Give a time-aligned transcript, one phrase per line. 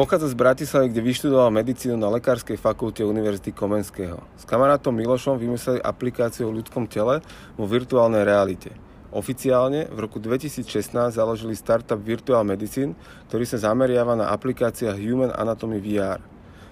[0.00, 4.16] Pochádza z Bratislavy, kde vyštudoval medicínu na Lekárskej fakulte Univerzity Komenského.
[4.32, 7.20] S kamarátom Milošom vymysleli aplikáciu o ľudskom tele
[7.60, 8.72] vo virtuálnej realite.
[9.12, 12.96] Oficiálne v roku 2016 založili startup Virtual Medicine,
[13.28, 16.24] ktorý sa zameriava na aplikácia Human Anatomy VR.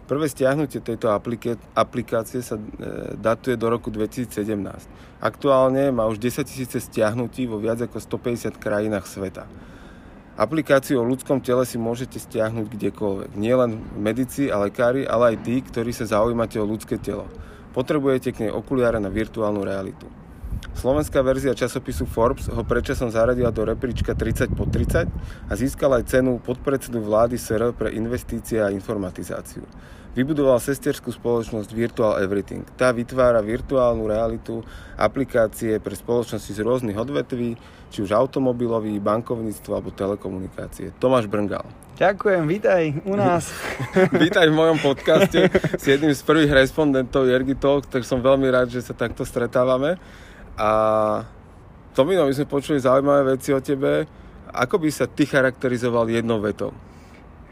[0.09, 1.13] Prvé stiahnutie tejto
[1.77, 2.65] aplikácie sa e,
[3.13, 4.57] datuje do roku 2017.
[5.21, 9.45] Aktuálne má už 10 000 stiahnutí vo viac ako 150 krajinách sveta.
[10.39, 13.35] Aplikáciu o ľudskom tele si môžete stiahnuť kdekoľvek.
[13.35, 17.27] Nie len medici a lekári, ale aj tí, ktorí sa zaujímate o ľudské telo.
[17.75, 20.07] Potrebujete k nej okuliare na virtuálnu realitu.
[20.79, 25.11] Slovenská verzia časopisu Forbes ho predčasom zaradila do rebríčka 30 po 30
[25.51, 29.67] a získala aj cenu podpredsedu vlády SR pre investície a informatizáciu.
[30.17, 32.65] Vybudoval sesterskú spoločnosť Virtual Everything.
[32.81, 34.65] Tá vytvára virtuálnu realitu,
[34.97, 40.97] aplikácie pre spoločnosti z rôznych odvetví, či už automobilový, bankovníctvo alebo telekomunikácie.
[40.97, 41.65] Tomáš Brngal.
[41.99, 43.51] Ďakujem, vítaj u nás.
[44.25, 48.71] vítaj v mojom podcaste s jedným z prvých respondentov Jergy Talk, tak som veľmi rád,
[48.71, 49.99] že sa takto stretávame.
[50.55, 50.71] A
[51.99, 54.07] Tomino, my sme počuli zaujímavé veci o tebe.
[54.55, 56.71] Ako by sa ty charakterizoval jednou vetou?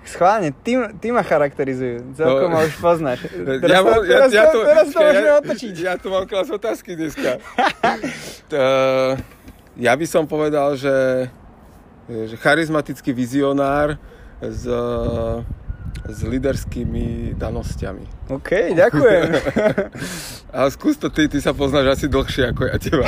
[0.06, 2.14] Schválne, ty, ty ma charakterizujú.
[2.14, 3.26] Celkom no, ma už poznáš.
[3.62, 5.74] Teraz, ja, to, teraz, ja, ja to, teraz to môžeme ja, otočiť.
[5.82, 7.42] Ja tu mám klas otázky dneska.
[8.50, 8.54] t,
[9.76, 11.26] ja by som povedal, že,
[12.06, 13.98] že charizmatický vizionár
[14.38, 14.62] s,
[16.06, 18.30] s líderskými danosťami.
[18.30, 19.22] OK, ďakujem.
[20.56, 23.06] Ale skús to ty, ty sa poznáš asi dlhšie ako ja teba.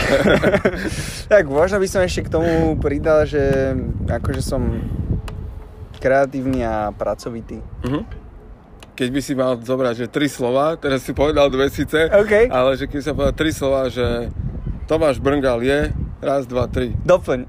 [1.30, 3.72] tak možno by som ešte k tomu pridal, že
[4.10, 4.82] akože som
[5.98, 7.60] kreatívny a pracovitý.
[7.84, 8.02] Uh-huh.
[8.98, 12.50] Keď by si mal zobrať, že tri slova, teraz si povedal dve síce, okay.
[12.50, 14.32] ale že keď sa povedal tri slova, že
[14.90, 16.96] Tomáš Brngal je, raz, dva, tri.
[17.06, 17.46] Doplň.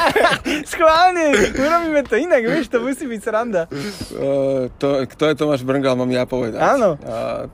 [0.72, 3.68] Schválne, urobíme to inak, vieš, to musí byť sranda.
[3.68, 6.60] Uh, to, kto je Tomáš Brngal, mám ja povedať.
[6.62, 6.96] Áno.
[7.04, 7.50] Uh,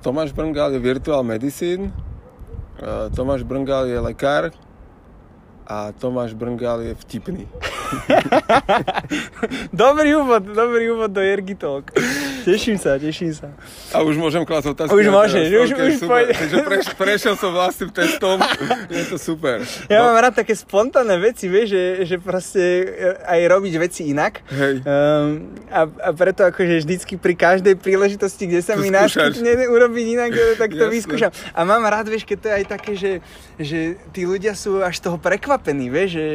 [0.00, 1.92] Tomáš Brngal je virtual medicine,
[2.80, 4.54] uh, Tomáš Brngal je lekár
[5.70, 7.48] a Tomáš Brngal je vtipný.
[9.72, 11.90] dobrý úvod, dobrý úvod do Jergy Talk.
[12.44, 13.52] Teším sa, teším sa.
[13.92, 14.94] A už môžem klásť otázky?
[14.96, 16.24] Už môžeš, už, okay, už super.
[16.32, 18.36] Takže preš, prešiel som vlastným testom,
[18.92, 19.62] je to super.
[19.86, 20.12] Ja no.
[20.12, 24.40] mám rád také spontánne veci, vieš, že, že proste eh, aj robiť veci inak.
[24.48, 24.74] Hej.
[24.82, 30.06] Um, a, a preto akože vždycky pri každej príležitosti, kde sa to mi náškytne urobiť
[30.16, 30.94] inak, eh, tak to Jasne.
[30.96, 31.30] vyskúšam.
[31.52, 33.12] A mám rád, vieš, keď to je aj také, že,
[33.60, 33.78] že
[34.14, 36.26] tí ľudia sú až toho prekvapení, vieš, že,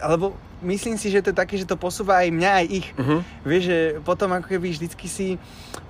[0.00, 2.86] alebo myslím si, že to je také, že to posúva aj mňa, aj ich.
[2.96, 3.20] Uh-huh.
[3.44, 5.28] Vieš, že potom ako keby vždycky si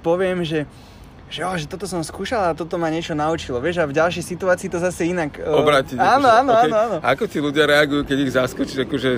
[0.02, 0.66] poviem, že
[1.26, 4.22] že, oh, že toto som skúšal a toto ma niečo naučilo, vieš, a v ďalšej
[4.30, 5.42] situácii to zase inak...
[5.42, 5.98] Obrátiť.
[5.98, 6.62] Áno, akože, áno, okay.
[6.70, 6.96] áno, áno.
[7.02, 9.10] A ako ti ľudia reagujú, keď ich zaskočíš, akože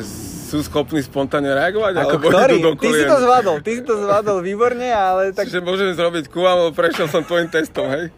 [0.49, 1.93] sú schopní spontánne reagovať?
[2.01, 2.57] Ako alebo ktorý?
[2.81, 5.53] Ty si to zvládol, ty si to zvládol výborne, ale tak...
[5.53, 8.09] Čiže môžeme zrobiť lebo prešiel som tvojim testom, hej?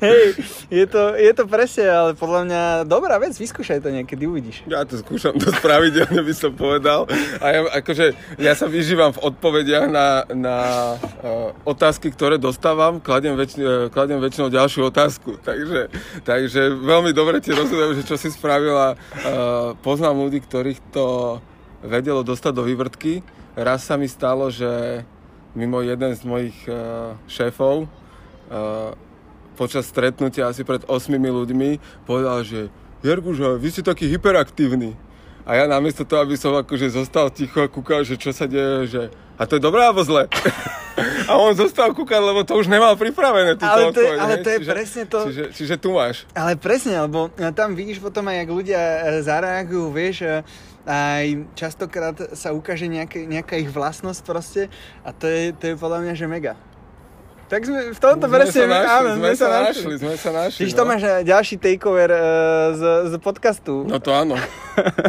[0.00, 0.40] Hej,
[0.72, 4.64] je to, je to presne, ale podľa mňa dobrá vec, vyskúšaj to niekedy, uvidíš.
[4.64, 7.04] Ja to skúšam dosť pravidelne, by som povedal.
[7.42, 10.56] A ja, akože, ja sa vyžívam v odpovediach na, na
[10.96, 15.36] uh, otázky, ktoré dostávam, kladiem, väč, uh, kladiem väčšinou ďalšiu otázku.
[15.42, 15.90] Takže,
[16.22, 18.94] takže veľmi dobre ti rozumiem, že čo si spravila.
[18.94, 21.38] Uh, poznám ľudí, ktorých to
[21.84, 23.20] vedelo dostať do vývrtky.
[23.54, 25.04] Raz sa mi stalo, že
[25.54, 28.96] mimo jeden z mojich uh, šéfov uh,
[29.54, 32.68] počas stretnutia asi pred 8 ľuďmi povedal, že
[33.06, 34.98] Jerguža, vy ste taký hyperaktívny.
[35.44, 38.88] A ja namiesto toho, aby som akože zostal ticho a kúkal, že čo sa deje,
[38.88, 39.02] že
[39.36, 40.24] a to je dobré alebo zle?
[41.30, 43.60] a on zostal kúkať, lebo to už nemal pripravené.
[43.60, 45.20] Ale to, je, ale to je čiže, presne to.
[45.28, 46.24] Čiže, čiže tu máš.
[46.32, 48.80] Ale presne, lebo tam vidíš potom aj, jak ľudia
[49.20, 50.16] zareagujú, vieš,
[50.84, 54.62] aj častokrát sa ukáže nejaké, nejaká ich vlastnosť proste
[55.00, 56.54] a to je, to je podľa mňa, že mega.
[57.44, 58.64] Tak sme v tomto presne...
[58.72, 59.94] Áno, sme, sa našli.
[60.00, 60.78] Sme sa našli, Čiže no.
[60.80, 62.20] to máš ďalší takeover uh,
[62.72, 63.84] z, z podcastu.
[63.84, 64.40] No to áno.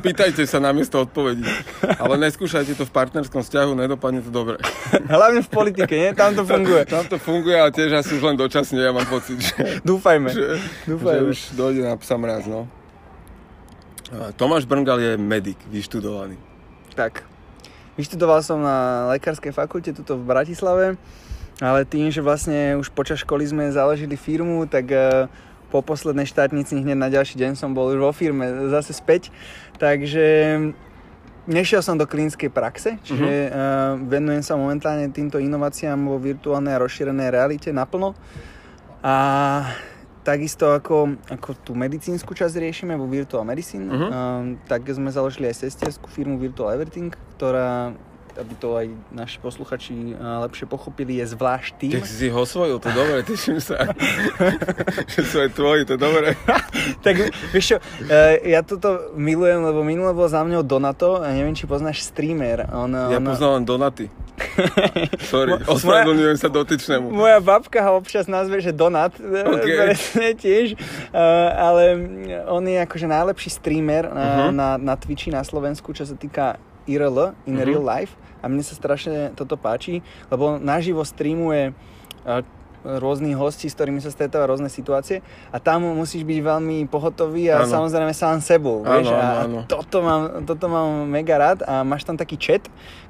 [0.05, 1.47] Pýtajte sa na miesto odpovedí.
[1.95, 4.59] Ale neskúšajte to v partnerskom vzťahu, nedopadne to dobre.
[5.07, 6.11] Hlavne v politike, nie?
[6.11, 6.83] Tam to funguje.
[6.85, 9.79] Tam to funguje, ale tiež asi už len dočasne, ja mám pocit, že...
[9.81, 10.29] Dúfajme.
[10.29, 10.45] Že,
[10.91, 11.15] Dúfajme.
[11.15, 12.67] že už dojde na psa mraz, no.
[14.37, 16.37] Tomáš Brngal je medic, vyštudovaný.
[16.93, 17.25] Tak.
[17.95, 20.99] Vyštudoval som na lekárskej fakulte tuto v Bratislave,
[21.63, 25.31] ale tým, že vlastne už počas školy sme založili firmu, tak e,
[25.71, 29.31] po poslednej štátnici hneď na ďalší deň som bol už vo firme zase späť.
[29.79, 30.59] Takže
[31.47, 34.01] nešiel som do klinickej praxe, čiže uh-huh.
[34.07, 38.11] venujem sa momentálne týmto inováciám vo virtuálnej a rozšírenej realite naplno.
[39.05, 39.15] A
[40.25, 44.09] Takisto ako, ako tú medicínsku časť riešime vo Virtual Medicine, uh-huh.
[44.09, 47.93] um, tak sme založili aj sestierskú firmu Virtual Everything, ktorá
[48.35, 51.91] aby to aj naši posluchači lepšie pochopili, je zvlášť tým.
[51.95, 53.79] Ty si ho osvojil, to dobre, teším sa.
[55.11, 56.35] že sú aj tvoji, to dobre.
[57.05, 57.77] tak vieš čo,
[58.11, 62.67] e, ja toto milujem, lebo minule bol za mňou Donato, a neviem, či poznáš streamer.
[62.75, 63.23] On, ja on...
[63.23, 64.05] poznám len Donaty.
[65.31, 67.11] Sorry, ospravedlňujem sa dotyčnému.
[67.11, 69.75] Moja babka ho občas nazve, že Donat, e, okay.
[69.89, 71.83] presne tiež, uh, ale
[72.49, 74.51] on je akože najlepší streamer uh-huh.
[74.55, 77.65] na, na Twitchi na Slovensku, čo sa týka IRL, in uh-huh.
[77.65, 81.73] real life a mne sa strašne toto páči, lebo naživo streamuje
[82.85, 87.65] rôznych hostí, s ktorými sa stretáva rôzne situácie a tam musíš byť veľmi pohotový a
[87.65, 87.69] ano.
[87.69, 89.59] samozrejme sám sebou, vieš, ano, a ano.
[89.65, 92.63] Toto, mám, toto mám mega rád a máš tam taký chat,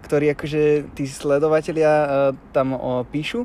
[0.05, 2.07] ktorý akože tí sledovatelia uh,
[2.53, 3.43] tam uh, píšu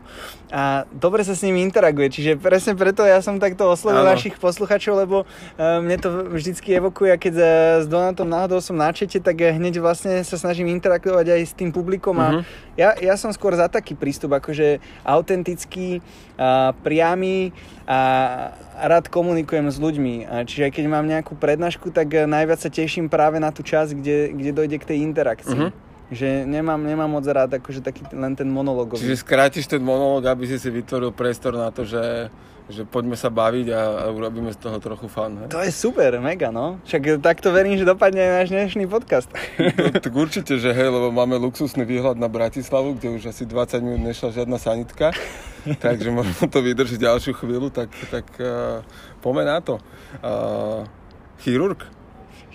[0.52, 4.12] a dobre sa s nimi interaguje, čiže presne preto ja som takto oslovil ano.
[4.12, 7.46] našich posluchačov, lebo uh, mne to vždycky evokuje, keď uh,
[7.82, 11.72] s Donatom náhodou som na čete, tak hneď vlastne sa snažím interagovať aj s tým
[11.72, 12.42] publikom a uh-huh.
[12.76, 16.04] ja, ja som skôr za taký prístup, akože autentický,
[16.86, 17.52] priamy
[17.84, 18.00] a
[18.86, 20.46] rád komunikujem s ľuďmi.
[20.46, 24.50] Čiže keď mám nejakú prednášku, tak najviac sa teším práve na tú časť, kde, kde
[24.56, 25.58] dojde k tej interakcii.
[25.58, 25.89] Uh-huh.
[26.10, 28.98] Že nemám, nemám moc rád akože taký len ten monolog.
[28.98, 32.28] Čiže skrátiš ten monolog, aby si si vytvoril priestor na to, že
[32.70, 35.42] že poďme sa baviť a, a urobíme z toho trochu fan.
[35.42, 35.44] He?
[35.50, 36.78] To je super, mega, no.
[36.86, 39.26] Však takto verím, že dopadne aj náš dnešný podcast.
[39.58, 43.82] No, tak určite, že hej, lebo máme luxusný výhľad na Bratislavu, kde už asi 20
[43.82, 45.10] minút nešla žiadna sanitka,
[45.84, 48.86] takže možno to vydrží ďalšiu chvíľu, tak, tak uh,
[49.18, 49.74] poďme na to.
[50.22, 50.86] Uh,
[51.42, 51.82] chirurg?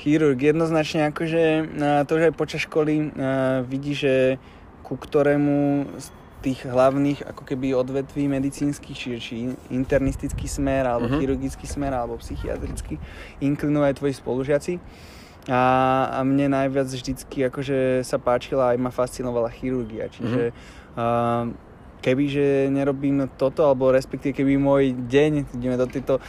[0.05, 4.37] Chirurg, jednoznačne akože uh, to, že aj počas školy uh, vidí, že
[4.85, 5.89] ku ktorému
[6.45, 9.33] tých hlavných ako keby odvetví medicínskych, čiže či
[9.73, 11.17] internistický smer, alebo uh-huh.
[11.17, 13.01] chirurgický smer, alebo psychiatrický,
[13.41, 14.73] inklinujú aj tvoji spolužiaci.
[15.49, 15.61] A,
[16.13, 21.49] a mne najviac vždycky akože sa páčila aj ma fascinovala chirurgia, čiže uh-huh.
[21.49, 26.23] uh, keby, že nerobím toto, alebo respektíve keby môj deň, ideme do tejto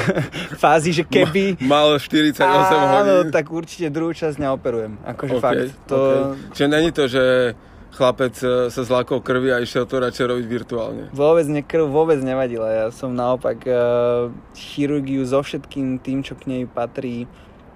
[0.62, 1.60] fázy, že keby...
[1.64, 3.34] Mal 48 áno, hodín.
[3.34, 4.98] tak určite druhú časť neoperujem.
[5.06, 5.70] Akože okay, fakt.
[5.90, 5.96] To...
[5.96, 6.56] Okay.
[6.56, 7.24] Čiže není to, že
[7.94, 11.04] chlapec e, sa zlákol krvi a išiel to radšej robiť virtuálne.
[11.10, 12.70] Vôbec ne, krv vôbec nevadila.
[12.70, 17.26] Ja som naopak uh, chirurgiu so všetkým tým, čo k nej patrí,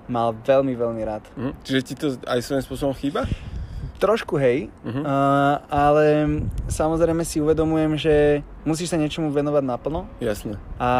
[0.06, 1.24] mal veľmi, veľmi rád.
[1.34, 1.52] Mm.
[1.64, 3.26] Čiže ti to aj svojím spôsobom chýba?
[3.94, 5.06] Trošku hej, uh-huh.
[5.06, 6.26] uh, ale
[6.66, 8.14] samozrejme si uvedomujem, že
[8.66, 10.10] musíš sa niečomu venovať naplno.
[10.18, 10.58] Jasne.
[10.82, 10.90] A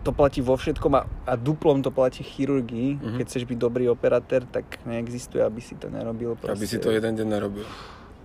[0.00, 2.96] to platí vo všetkom a, a duplom to platí chirurgii.
[2.96, 3.16] Uh-huh.
[3.20, 6.40] Keď chceš byť dobrý operatér, tak neexistuje, aby si to nerobil.
[6.40, 6.56] Proste.
[6.56, 7.68] Aby si to jeden deň nerobil.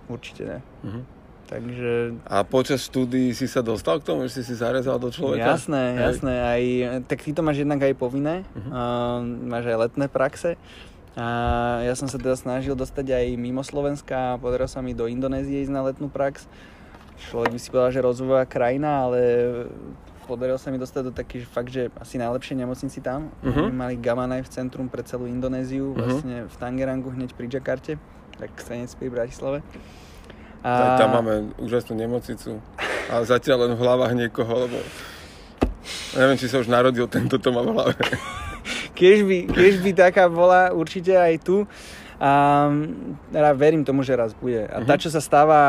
[0.08, 0.58] Určite ne.
[0.80, 1.04] Uh-huh.
[1.50, 2.14] Takže...
[2.30, 5.58] A počas štúdií si sa dostal k tomu, že si si zarezal do človeka?
[5.58, 6.02] Jasné, Hej.
[6.06, 6.34] jasné.
[6.38, 6.62] Aj,
[7.10, 8.46] tak ty to máš jednak aj povinné.
[8.54, 8.70] Uh-huh.
[8.70, 9.18] Uh,
[9.50, 10.54] máš aj letné praxe.
[11.18, 11.26] A
[11.82, 14.38] ja som sa teda snažil dostať aj mimo Slovenska.
[14.38, 16.46] Podarilo sa mi do Indonézie ísť na letnú prax.
[17.30, 19.20] Človek by si povedal, že rozvojová krajina, ale
[20.24, 23.34] podarilo sa mi dostať do takých fakt, že asi najlepšej nemocnici tam.
[23.42, 23.68] Uh-huh.
[23.68, 25.98] Mali Gamma Knife centrum pre celú Indonéziu, uh-huh.
[25.98, 27.98] vlastne v Tangerangu hneď pri Jakarte
[28.40, 29.58] tak nespí v Bratislave.
[30.64, 30.96] A...
[30.96, 32.56] Tam máme úžasnú nemocnicu.
[33.12, 34.80] A zatiaľ len v hlavách niekoho, lebo
[36.16, 37.96] neviem, či sa už narodil tento to má v hlave.
[39.00, 41.64] Keď, by, keď by taká bola určite aj tu.
[42.20, 42.68] A
[43.32, 44.68] ja verím tomu, že raz bude.
[44.68, 45.00] A tá, mhm.
[45.00, 45.60] čo sa stáva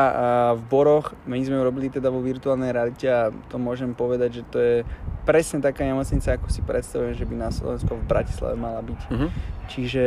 [0.52, 4.42] v Boroch, my sme ju robili teda vo virtuálnej realite a to môžem povedať, že
[4.52, 4.76] to je
[5.24, 9.00] presne taká nemocnica, ako si predstavujem, že by na Slovensku v Bratislave mala byť.
[9.00, 9.32] Uh-huh.
[9.72, 10.04] Čiže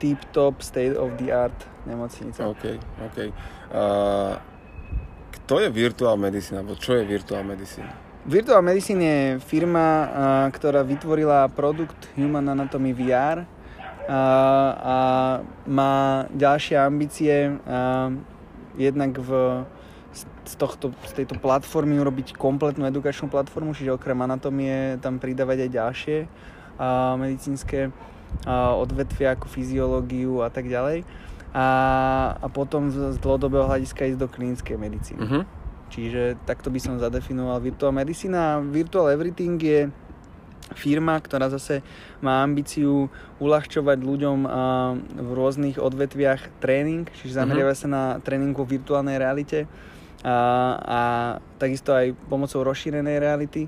[0.00, 2.40] tip-top, state of the art nemocnica.
[2.48, 3.18] OK, OK.
[3.68, 4.40] Uh,
[5.36, 8.09] kto je Virtual Medicine, alebo čo je Virtual Medicine?
[8.26, 9.88] Virtual Medicine je firma,
[10.52, 13.46] ktorá vytvorila produkt Human Anatomy VR uh,
[14.76, 14.98] a
[15.64, 18.12] má ďalšie ambície uh,
[18.76, 19.64] jednak v
[20.10, 25.70] z, tohto, z tejto platformy urobiť kompletnú edukačnú platformu, čiže okrem anatomie tam pridávať aj
[25.70, 27.94] ďalšie uh, medicínske
[28.78, 31.02] odvetvia ako fyziológiu a tak ďalej.
[31.50, 31.66] A,
[32.38, 35.18] a potom z, z dlhodobého hľadiska ísť do klinickej medicíny.
[35.18, 35.42] Uh-huh.
[35.90, 39.90] Čiže takto by som zadefinoval Virtual Medicine a Virtual Everything je
[40.78, 41.82] firma, ktorá zase
[42.22, 43.10] má ambíciu
[43.42, 44.38] uľahčovať ľuďom
[45.18, 47.90] v rôznych odvetviach tréning, čiže zameriava uh-huh.
[47.90, 49.66] sa na tréning vo virtuálnej realite
[50.22, 50.36] a,
[50.78, 51.00] a
[51.58, 53.66] takisto aj pomocou rozšírenej reality.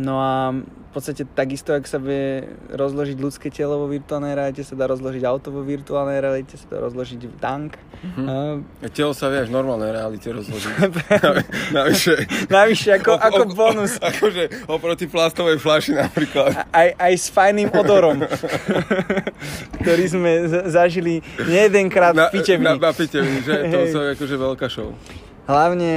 [0.00, 0.56] No a
[0.90, 2.42] v podstate takisto, ak sa vie
[2.72, 6.78] rozložiť ľudské telo vo virtuálnej realite, sa dá rozložiť auto vo virtuálnej realite, sa dá
[6.82, 7.78] rozložiť tank.
[8.00, 8.26] Mm-hmm.
[8.26, 10.72] Uh, telo sa vie až v normálnej realite rozložiť.
[11.78, 12.14] Navyše.
[12.48, 13.92] Navyše, ako, op, ako bonus.
[14.02, 16.66] Akože oproti plastovej flaši napríklad.
[16.72, 18.24] Aj, aj s fajným odorom,
[19.84, 20.30] ktorý sme
[20.66, 22.66] zažili nie jedenkrát v pitevni.
[22.66, 23.68] Na, na, na pitevni, že?
[23.68, 24.90] To je akože veľká show
[25.50, 25.94] hlavne,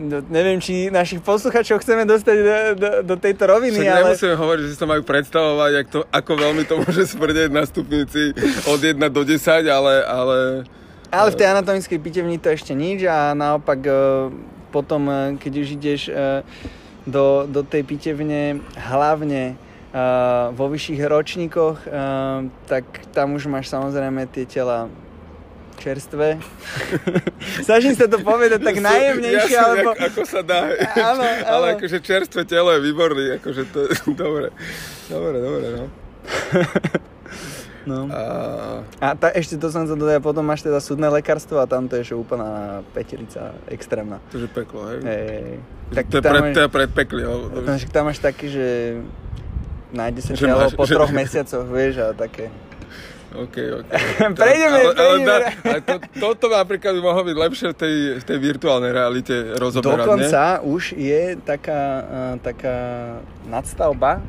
[0.00, 4.00] no, neviem, či našich posluchačov chceme dostať do, do, do tejto roviny, Však ale...
[4.16, 7.62] nemusíme hovoriť, že si to majú predstavovať, ako, to, ako veľmi to môže smrdeť na
[7.68, 8.32] stupnici
[8.64, 9.92] od 1 do 10, ale...
[10.06, 10.38] Ale,
[11.12, 13.92] ale v tej anatomickej pitevni to ešte nič a naopak e,
[14.72, 16.42] potom, e, keď už ideš e,
[17.04, 19.60] do, do tej pitevne, hlavne
[20.52, 21.88] vo vyšších ročníkoch,
[22.68, 22.84] tak
[23.16, 24.92] tam už máš samozrejme tie tela
[25.76, 26.40] čerstvé.
[27.66, 29.90] Snažím sa to povedať tak najjemnejšie, Jasne, alebo...
[29.94, 30.60] Ako, ako sa dá.
[31.12, 31.44] Áno, áno.
[31.46, 34.48] Ale akože čerstvé telo je výborný, akože to je dobre.
[35.06, 35.84] Dobre, dobre, no.
[37.86, 38.10] No.
[38.10, 38.22] A,
[38.98, 41.94] a tá, ešte to som sa dodal, potom máš teda súdne lekárstvo a tam to
[41.94, 44.18] je úplná peterica extrémna.
[44.34, 45.06] To je peklo, hej?
[45.06, 45.62] Hej.
[45.94, 48.66] Tak to, je pred, to je pred pekli, tam, tam máš taký, že
[49.94, 50.98] nájde sa telo po že...
[50.98, 52.50] troch mesiacoch, vieš, a také.
[53.44, 53.88] OK, OK.
[54.40, 55.32] prejdeme, ale, prejdeme.
[55.32, 59.34] Ale, ale to, toto napríklad by mohlo byť lepšie v tej, v tej virtuálnej realite
[59.60, 60.64] rozoberať, Dokonca nie?
[60.72, 61.82] už je taká,
[62.40, 62.76] taká
[63.44, 64.24] nadstavba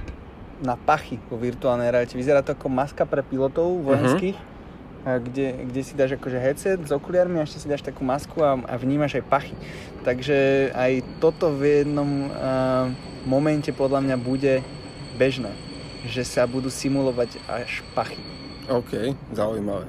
[0.61, 2.17] na pachy vo virtuálnej realite.
[2.17, 5.21] Vyzerá to ako maska pre pilotov vojenských, uh-huh.
[5.21, 8.57] kde, kde si dáš akože headset s okuliarmi a ešte si dáš takú masku a,
[8.57, 9.55] a vnímaš aj pachy.
[10.01, 12.89] Takže aj toto v jednom uh,
[13.27, 14.65] momente podľa mňa bude
[15.19, 15.53] bežné,
[16.09, 18.36] že sa budú simulovať až pachy.
[18.67, 19.87] OK, zaujímavé.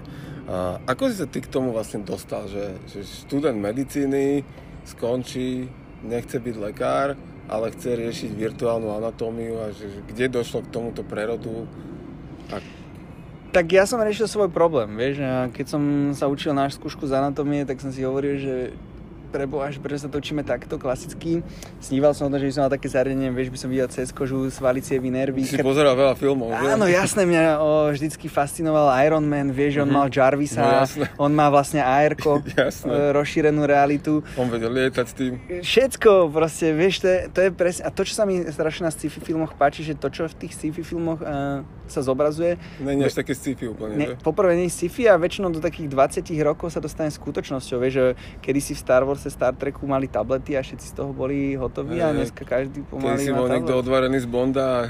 [0.49, 4.47] A ako si sa ty k tomu vlastne dostal, že, že študent medicíny
[4.89, 5.69] skončí,
[6.01, 7.19] nechce byť lekár,
[7.49, 11.69] ale chce riešiť virtuálnu anatómiu a že, že kde došlo k tomuto prerodu?
[12.49, 12.65] A...
[13.53, 15.21] Tak ja som riešil svoj problém, vieš,
[15.53, 15.83] keď som
[16.17, 18.55] sa učil na skúšku z anatómie, tak som si hovoril, že
[19.29, 21.45] preboha, že prečo sa točíme takto klasicky.
[21.79, 24.09] Sníval som o tom, že by som mal také zariadenie, vieš, by som videl cez
[24.11, 25.45] kožu, svalicie nervy.
[25.45, 29.85] Si pozeral veľa filmov, Áno, jasné, mňa o, vždycky fascinoval Iron Man, vieš, mm-hmm.
[29.85, 29.97] on mhm.
[29.97, 32.41] mal Jarvisa, no, on má vlastne AR-ko,
[33.19, 34.25] rozšírenú realitu.
[34.41, 35.33] On vedel lietať s tým.
[35.61, 38.93] Všetko, proste, vieš, to je, to je presne, a to, čo sa mi strašne na
[38.93, 42.61] sci-fi filmoch páči, že to, čo v tých sci-fi filmoch uh, sa zobrazuje...
[42.79, 46.73] Není až také sci-fi úplne, ne, Poprvé nie sci-fi a väčšinou do takých 20 rokov
[46.73, 48.05] sa dostane skutočnosťou, vieš, že
[48.45, 51.59] kedy si v Star Wars Force Star Treku mali tablety a všetci z toho boli
[51.59, 54.81] hotoví a dneska každý pomaly Keď si bol niekto odvarený z Bonda a...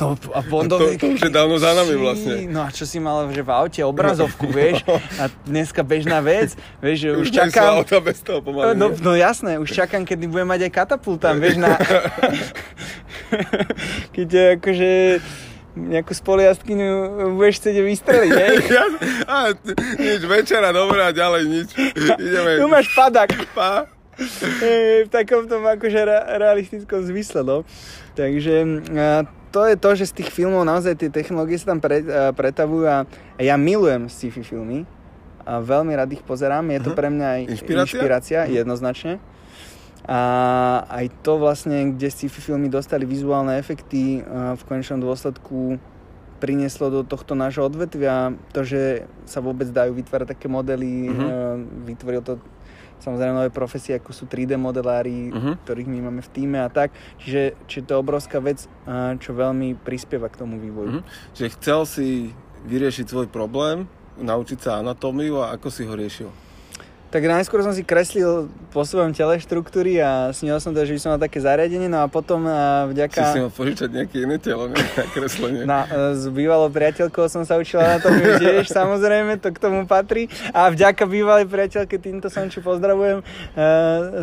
[0.00, 0.96] No, a Bondové...
[0.96, 2.48] To, to, už je dávno za nami vlastne.
[2.48, 4.80] No a čo si mal, že v aute obrazovku, vieš?
[5.20, 7.84] A dneska bežná vec, vieš, že už, už čakám...
[7.84, 11.36] auta bez toho pomaly, no, no, jasné, už čakám, kedy budem mať aj katapult tam,
[11.36, 11.76] vieš, na...
[14.16, 15.20] Keď akože
[15.76, 16.88] nejakú spoliastkyňu
[17.36, 18.56] budeš chcieť vystreliť, hej?
[19.30, 19.52] a,
[20.00, 21.68] nič, večera, dobrá, ďalej nič.
[22.16, 22.64] Ideme.
[22.64, 23.36] Tu máš padak.
[23.52, 23.84] Pa.
[25.04, 26.00] v takomto akože
[26.40, 27.68] realistickom zmysle, no.
[28.16, 28.64] Takže
[29.52, 32.00] to je to, že z tých filmov naozaj tie technológie sa tam pre,
[32.32, 33.04] pretavujú a
[33.36, 34.88] ja milujem sci-fi filmy
[35.44, 36.64] a veľmi rád ich pozerám.
[36.72, 36.96] Je to mhm.
[36.96, 39.20] pre mňa aj inšpirácia, inšpirácia jednoznačne.
[40.06, 40.20] A
[40.86, 44.22] aj to vlastne, kde sci-fi filmy dostali vizuálne efekty,
[44.54, 45.82] v konečnom dôsledku
[46.38, 51.58] prinieslo do tohto nášho odvetvia to, že sa vôbec dajú vytvárať také modely, uh-huh.
[51.88, 52.38] vytvoril to
[53.00, 55.56] samozrejme nové profesie, ako sú 3D modelári, uh-huh.
[55.64, 56.92] ktorých my máme v týme a tak.
[57.24, 58.68] Čiže, čiže to je obrovská vec,
[59.20, 61.00] čo veľmi prispieva k tomu vývoju.
[61.00, 61.04] Uh-huh.
[61.34, 62.08] Čiže chcel si
[62.68, 66.30] vyriešiť svoj problém, naučiť sa anatómiu a ako si ho riešil?
[67.16, 71.00] Tak najskôr som si kreslil po svojom tele štruktúry a snil som to, že by
[71.00, 72.44] som mal také zariadenie, no a potom
[72.92, 73.32] vďaka...
[73.32, 74.76] Si si mal požičať nejaké iné telo, ne?
[75.16, 75.64] kreslenie.
[75.64, 80.28] Na, s bývalou priateľkou som sa učila na tom tiež, samozrejme, to k tomu patrí.
[80.52, 83.24] A vďaka bývalej priateľke, týmto som čo pozdravujem,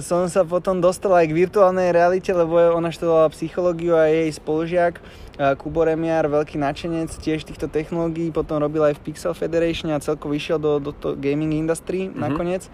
[0.06, 5.02] som sa potom dostal aj k virtuálnej realite, lebo ona študovala psychológiu a jej spolužiak
[5.34, 10.30] Kubo Remiar, veľký nadšenec tiež týchto technológií, potom robil aj v Pixel Federation a celko
[10.30, 12.22] vyšiel do, do to gaming industry mm-hmm.
[12.22, 12.70] nakoniec.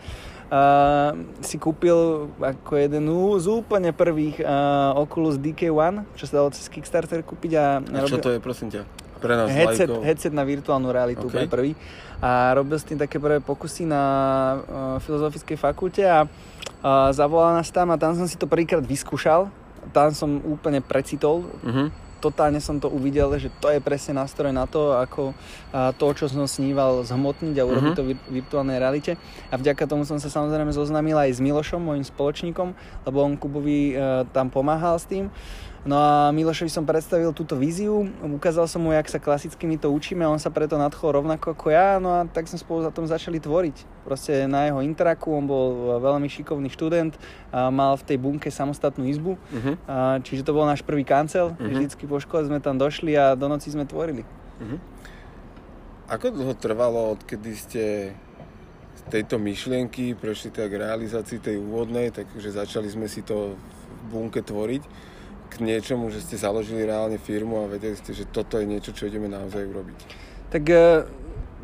[0.49, 1.13] Uh,
[1.45, 3.05] si kúpil ako jeden
[3.37, 7.51] z úplne prvých uh, Oculus DK1, čo sa dalo cez Kickstarter kúpiť.
[7.55, 8.25] A, a čo robil...
[8.27, 8.81] to je, prosím ťa?
[9.19, 11.45] Pre nás headset, headset na virtuálnu realitu, okay.
[11.45, 11.77] prvý.
[12.19, 17.69] A robil s tým také prvé pokusy na uh, filozofickej fakulte a uh, zavolal nás
[17.71, 19.47] tam a tam som si to prvýkrát vyskúšal.
[19.95, 21.45] Tam som úplne precitol.
[21.63, 25.33] Uh-huh totálne som to uvidel, že to je presne nástroj na to, ako
[25.95, 28.03] to, čo som sníval, zhmotniť a urobiť uh-huh.
[28.03, 29.15] to v virtuálnej realite.
[29.49, 32.75] A vďaka tomu som sa samozrejme zoznámil aj s Milošom, môjim spoločníkom,
[33.07, 35.31] lebo on Kubovi uh, tam pomáhal s tým.
[35.87, 39.87] No a Milošovi som predstavil túto víziu, ukázal som mu, jak sa klasicky my to
[39.87, 43.07] učíme, on sa preto nadchol rovnako ako ja, no a tak sme spolu za tom
[43.07, 44.03] začali tvoriť.
[44.03, 47.15] Proste na jeho intraku, on bol veľmi šikovný študent,
[47.55, 49.75] a mal v tej bunke samostatnú izbu, uh-huh.
[49.87, 51.71] a, čiže to bol náš prvý kancel, uh-huh.
[51.71, 54.27] vždycky po škole sme tam došli a do noci sme tvorili.
[54.59, 54.83] Uh-huh.
[56.11, 57.83] Ako dlho trvalo, odkedy ste
[58.99, 64.43] z tejto myšlienky prešli tak realizácii tej úvodnej, takže začali sme si to v bunke
[64.43, 65.08] tvoriť
[65.49, 69.09] k niečomu, že ste založili reálne firmu a vedeli ste, že toto je niečo, čo
[69.09, 69.99] ideme naozaj urobiť?
[70.53, 70.77] Tak e,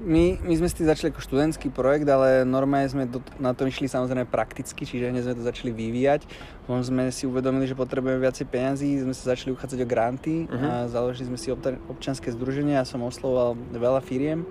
[0.03, 3.87] my, my sme si začali ako študentský projekt, ale normálne sme do, na to išli
[3.87, 6.27] samozrejme prakticky, čiže hneď sme to začali vyvíjať.
[6.67, 10.59] Potom sme si uvedomili, že potrebujeme viacej peňazí, sme sa začali uchádzať o granty uh-huh.
[10.59, 11.53] a založili sme si
[11.87, 14.43] občanské združenie a som oslovoval veľa firiem.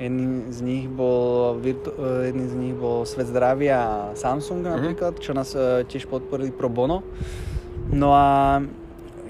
[0.00, 4.74] Jedný z nich bol, virtu- e, jedný z nich bol Svet zdravia a Samsung uh-huh.
[4.80, 7.04] napríklad, čo nás uh, tiež podporili pro bono.
[7.90, 8.58] No a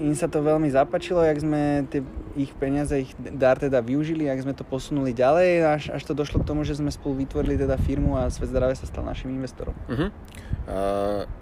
[0.01, 2.01] im sa to veľmi zapačilo, jak sme tie
[2.39, 6.41] ich peniaze, ich dar teda využili, jak sme to posunuli ďalej, až, až to došlo
[6.41, 9.77] k tomu, že sme spolu vytvorili teda firmu a Svet zdravia sa stal našim investorom.
[9.91, 10.09] Uh-huh.
[10.71, 10.77] A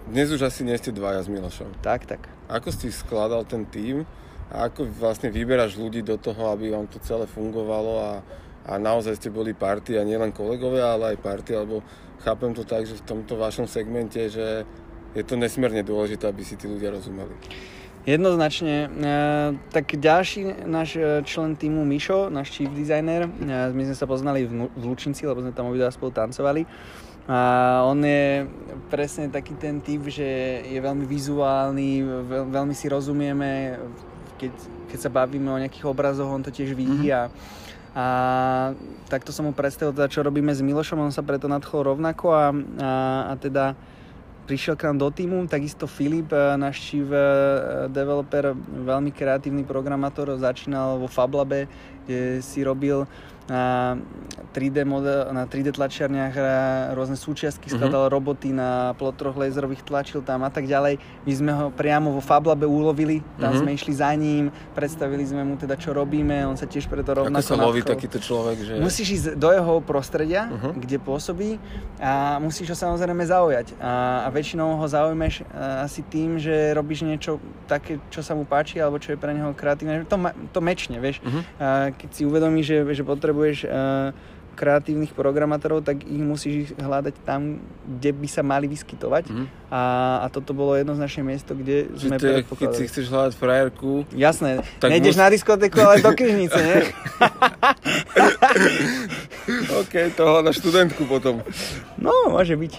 [0.09, 1.71] dnes už asi nie ste dvaja s Milošom.
[1.79, 2.27] Tak, tak.
[2.51, 4.03] Ako si skladal ten tým
[4.49, 8.11] a ako vlastne vyberáš ľudí do toho, aby vám to celé fungovalo a,
[8.65, 11.85] a naozaj ste boli party a nielen kolegovia, ale aj party, alebo
[12.25, 14.65] chápem to tak, že v tomto vašom segmente, že
[15.17, 17.33] je to nesmierne dôležité, aby si tí ľudia rozumeli.
[18.07, 18.87] Jednoznačne.
[18.87, 18.89] E,
[19.75, 23.29] tak ďalší náš e, člen týmu Mišo, náš chief designer, e,
[23.75, 26.63] my sme sa poznali v, v Lučinci, lebo sme tam obidva spolu tancovali.
[27.29, 27.39] A
[27.85, 28.49] on je
[28.89, 30.25] presne taký ten typ, že
[30.65, 33.77] je veľmi vizuálny, veľ, veľmi si rozumieme,
[34.41, 34.53] keď,
[34.89, 37.13] keď sa bavíme o nejakých obrazoch, on to tiež vidí mm-hmm.
[37.13, 37.29] a,
[37.93, 38.05] a
[39.11, 42.49] takto som mu predstavil, teda, čo robíme s Milošom, on sa preto nadchol rovnako a,
[42.81, 42.91] a,
[43.29, 43.77] a teda
[44.49, 50.33] prišiel k nám do týmu, takisto Filip, eh, náš chief eh, developer, veľmi kreatívny programátor,
[50.41, 51.69] začínal vo Fablabe,
[52.09, 53.05] kde si robil
[53.49, 53.97] na
[54.53, 56.33] 3D, model, na 3D tlačiarniach
[56.93, 57.73] rôzne súčiastky, mhm.
[57.77, 58.15] skladal mm-hmm.
[58.15, 61.01] roboty na plotroch laserových, tlačil tam a tak ďalej.
[61.25, 63.61] My sme ho priamo vo Fablabe ulovili, tam mm-hmm.
[63.61, 67.41] sme išli za ním, predstavili sme mu teda čo robíme, on sa tiež preto rovnako
[67.41, 68.57] Ako sa loví takýto človek?
[68.61, 68.73] Že...
[68.83, 70.73] Musíš ísť do jeho prostredia, uh-huh.
[70.77, 71.57] kde pôsobí
[71.97, 73.73] a musíš ho samozrejme zaujať.
[73.81, 75.41] A, a väčšinou ho zaujmeš
[75.83, 79.55] asi tým, že robíš niečo také, čo sa mu páči alebo čo je pre neho
[79.55, 80.05] kreatívne.
[80.05, 80.17] To,
[80.51, 81.23] to mečne, vieš.
[81.23, 81.41] Uh-huh.
[81.57, 84.11] A keď si uvedomíš, že, že potrebuje potrebuješ uh,
[84.59, 89.31] kreatívnych programátorov, tak ich musíš hľadať tam, kde by sa mali vyskytovať.
[89.31, 89.47] Mm.
[89.69, 89.81] A,
[90.25, 94.09] a toto bolo jednoznačné miesto, kde Že sme je, Keď si chceš hľadať frajerku...
[94.17, 95.21] Jasné, tak nejdeš mus...
[95.21, 96.81] na diskotéku, ale do knižnice, nie?
[99.81, 101.45] OK, to hľadaš študentku potom.
[102.01, 102.73] No, môže byť.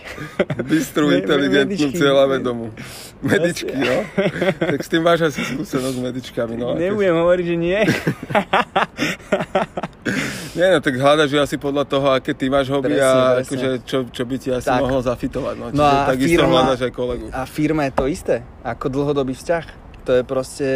[0.66, 2.74] Bystrú, inteligentnú, cieľavedomú.
[3.22, 4.02] Medičky, no.
[4.58, 6.58] tak s tým máš asi skúsenosť s medičkami.
[6.58, 7.80] No, Nebudem hovoriť, že nie.
[10.50, 13.46] Nie, no tak hľadaš asi podľa toho, aké ty máš hobby presne, a presne.
[13.46, 14.82] Akože, čo, čo by ti asi tak.
[14.82, 15.54] mohlo zafitovať.
[15.54, 17.26] No, no a firma, hľadaš aj kolegu.
[17.32, 19.64] A firma je to isté, ako dlhodobý vzťah.
[20.08, 20.68] To je proste...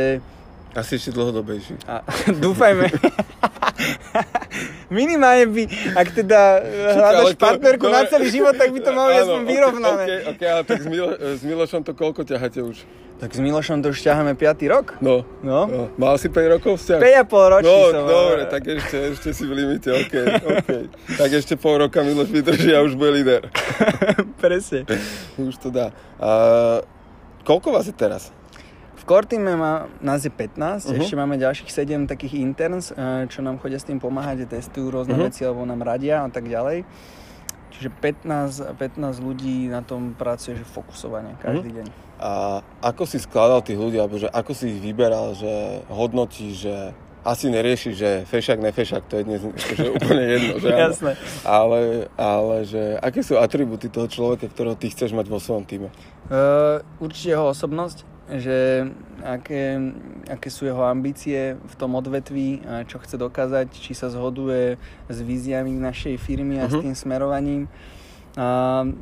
[0.75, 1.87] Asi ešte dlhodobejší.
[1.87, 2.03] A,
[2.45, 2.91] dúfajme.
[4.91, 5.63] Minimálne by,
[5.95, 6.41] ak teda
[6.99, 10.05] hľadaš to, partnerku to, na celý život, tak by to malo byť vyrovnané.
[10.05, 12.83] Okay, okay, ale tak s, Milo, s Milošom to koľko ťaháte už?
[13.23, 14.75] Tak s Milošom to už ťaháme 5.
[14.75, 14.99] rok.
[14.99, 15.23] No.
[15.47, 15.71] no.
[15.71, 15.83] no.
[15.95, 16.99] Mal si 5 rokov vzťah?
[16.99, 18.05] 5,5 ročný no, som.
[18.11, 20.71] dobre, tak ešte, ešte si v limite, OK, OK.
[21.15, 23.47] tak ešte pol roka Miloš vydrží a už bude líder.
[24.43, 24.83] Presne.
[25.39, 25.95] už to dá.
[26.19, 26.83] A,
[27.47, 28.35] koľko vás je teraz?
[29.05, 30.97] V core teame má, nás je 15, uh-huh.
[30.97, 35.13] ešte máme ďalších 7 takých interns, eh, čo nám chodia s tým pomáhať, testujú rôzne
[35.13, 35.29] uh-huh.
[35.29, 36.89] veci, alebo nám radia a tak ďalej.
[37.77, 41.85] Čiže 15, 15 ľudí na tom pracuje, že fokusovanie každý uh-huh.
[41.85, 41.87] deň.
[42.17, 46.97] A ako si skladal tých ľudí, alebo že ako si ich vyberal, že hodnotí, že
[47.29, 49.41] asi nerieši, že fešak, nefešak, to je dnes
[49.77, 50.53] že úplne jedno.
[50.65, 51.13] Že Jasné.
[51.45, 55.93] Ale, ale že aké sú atributy toho človeka, ktorého ty chceš mať vo svojom týme?
[56.33, 58.89] Uh, určite jeho osobnosť, že
[59.21, 59.77] aké,
[60.33, 64.81] aké sú jeho ambície v tom odvetví, čo chce dokázať, či sa zhoduje
[65.13, 66.73] s víziami našej firmy a uh-huh.
[66.73, 66.83] s mhm.
[66.89, 67.63] tým smerovaním.
[68.35, 68.97] Uh,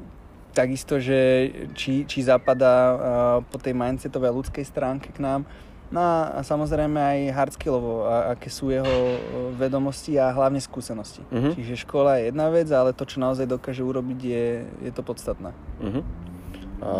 [0.52, 5.48] takisto, že či, či zapadá po tej mindsetovej ľudskej stránke k nám.
[5.92, 9.20] No a samozrejme aj hardskillovo, a, aké sú jeho
[9.60, 11.20] vedomosti a hlavne skúsenosti.
[11.28, 11.52] Uh-huh.
[11.52, 14.46] Čiže škola je jedna vec, ale to, čo naozaj dokáže urobiť, je,
[14.88, 15.52] je to podstatné.
[15.84, 16.00] Uh-huh.
[16.80, 16.90] A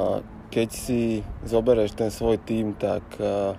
[0.52, 1.00] keď si
[1.42, 3.56] zoberieš ten svoj tým, tak uh,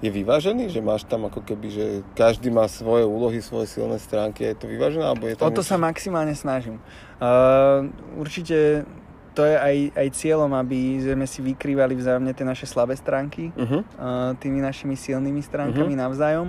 [0.00, 1.84] je vyvážený, že máš tam ako keby, že
[2.16, 5.44] každý má svoje úlohy, svoje silné stránky, je to vyvážené, alebo je tam...
[5.44, 5.70] O to niečo?
[5.70, 6.80] sa maximálne snažím.
[7.20, 7.84] Uh,
[8.16, 8.88] určite
[9.36, 13.84] to je aj, aj cieľom, aby sme si vykrývali vzájomne tie naše slabé stránky Uh-huh.
[14.00, 16.00] uh, tými našimi silnými stránkami Mhm.
[16.00, 16.48] navzájom.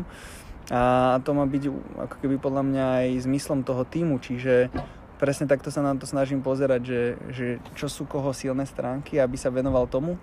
[0.72, 1.68] A to má byť
[2.00, 4.72] ako keby podľa mňa aj zmyslom toho týmu, čiže
[5.22, 9.38] presne takto sa na to snažím pozerať, že, že čo sú koho silné stránky, aby
[9.38, 10.18] sa venoval tomu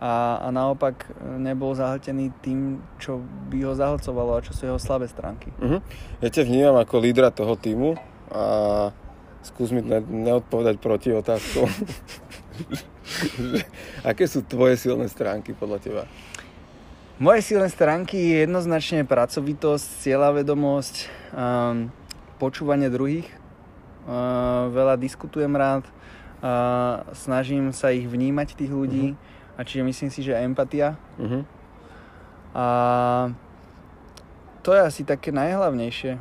[0.00, 3.20] a, a naopak e, nebol zahltený tým, čo
[3.52, 5.52] by ho zahlcovalo a čo sú jeho slabé stránky.
[5.60, 5.84] Uh-huh.
[6.24, 8.00] Ja ťa vnímam ako lídra toho týmu
[8.32, 8.88] a
[9.44, 11.68] skús mi ne- neodpovedať proti otázku.
[14.08, 16.02] Aké sú tvoje silné stránky podľa teba?
[17.18, 20.94] Moje silné stránky je jednoznačne pracovitosť, cieľavedomosť,
[21.34, 21.90] um,
[22.38, 23.26] počúvanie druhých.
[24.72, 25.84] Veľa diskutujem rád,
[27.12, 29.12] snažím sa ich vnímať, tých ľudí,
[29.58, 30.96] a čiže myslím si, že empatia.
[31.18, 31.42] Uh-huh.
[32.54, 32.66] A
[34.64, 36.16] to je asi také najhlavnejšie,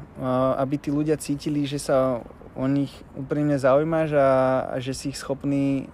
[0.57, 2.19] aby tí ľudia cítili, že sa
[2.57, 4.29] o nich úprimne zaujímaš a,
[4.73, 5.87] a že si ich schopný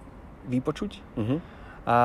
[0.47, 1.39] vypočuť Uh-huh.
[1.87, 1.99] a,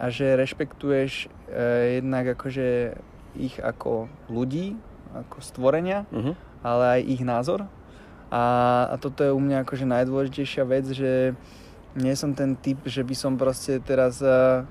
[0.00, 2.96] a že rešpektuješ e, jednak akože
[3.36, 4.76] ich ako ľudí,
[5.12, 6.32] ako stvorenia, Uh-huh.
[6.64, 7.68] ale aj ich názor.
[8.32, 8.42] A,
[8.88, 11.36] a toto je u mňa akože najdôležitejšia vec, že
[11.92, 14.64] nie som ten typ, že by som proste teraz e,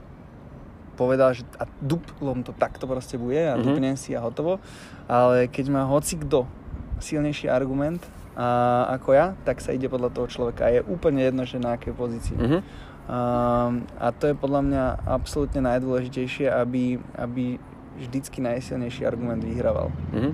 [0.98, 3.62] povedal, že a duplom to takto proste bude a Mhm.
[3.62, 4.58] dupnem si a hotovo.
[5.06, 6.50] Ale keď má hoci kto
[6.98, 8.02] silnejší argument
[8.34, 10.66] a, ako ja, tak sa ide podľa toho človeka.
[10.66, 12.38] A je úplne jedno, že na akej pozícii.
[12.38, 12.62] Uh-huh.
[13.06, 17.58] Um, a to je podľa mňa absolútne najdôležitejšie, aby, aby
[17.98, 19.90] vždycky najsilnejší argument vyhrával.
[20.14, 20.34] Uh-huh.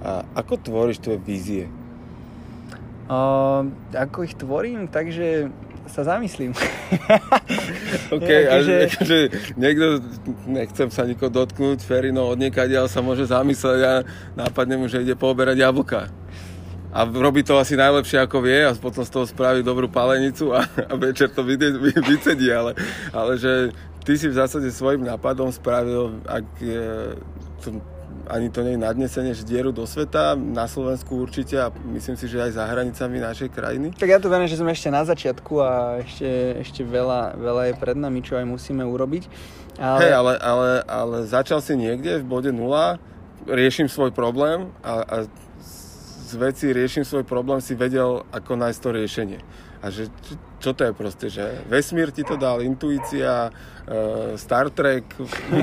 [0.00, 1.64] A ako tvoríš tvoje vízie?
[3.06, 5.54] Um, ako ich tvorím, takže
[5.86, 6.50] sa zamyslím.
[8.14, 9.18] OK, Je, ale akože- akože
[9.54, 9.86] niekto,
[10.50, 13.92] nechcem sa nikoho dotknúť, Ferino od niekaďal sa môže zamysleť a
[14.34, 16.10] nápadne mu, že ide pooberať jablka.
[16.90, 20.64] A robí to asi najlepšie ako vie a potom z toho spraví dobrú palenicu a,
[20.66, 22.72] a večer to vyde, vy, vycedí, ale,
[23.12, 23.70] ale že
[24.02, 26.86] ty si v zásade svojim nápadom spravil, ak je,
[27.62, 27.78] to,
[28.26, 32.26] ani to nie je nadnesenie, že dieru do sveta, na Slovensku určite a myslím si,
[32.26, 33.86] že aj za hranicami našej krajiny.
[33.94, 36.28] tak ja to verím, že sme ešte na začiatku a ešte,
[36.60, 39.24] ešte veľa, veľa je pred nami, čo aj musíme urobiť.
[39.76, 42.96] Ale, Hej, ale, ale, ale začal si niekde v bode nula,
[43.46, 45.16] riešim svoj problém a, a
[46.26, 49.40] z veci riešim svoj problém si vedel, ako nájsť to riešenie.
[49.84, 50.08] A že
[50.56, 55.04] čo, to je proste, že vesmír ti to dal, intuícia, uh, Star Trek,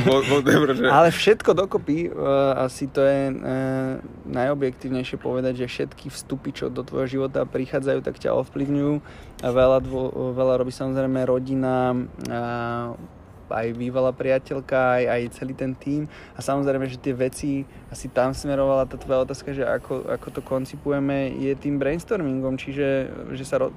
[0.05, 0.85] wha- whatever, že...
[0.85, 3.97] Ale všetko dokopy, uh, asi to je uh,
[4.29, 8.93] najobjektívnejšie povedať, že všetky vstupy, čo do tvojho života prichádzajú, tak ťa ovplyvňujú.
[9.43, 11.91] Veľa, dvo, veľa robí samozrejme rodina,
[12.29, 12.93] uh,
[13.53, 16.09] aj bývalá priateľka, aj, aj celý ten tím.
[16.33, 17.61] A samozrejme, že tie veci,
[17.93, 23.13] asi tam smerovala tá tvoja otázka, že ako, ako to koncipujeme, je tým brainstormingom, čiže
[23.37, 23.69] že sa ro,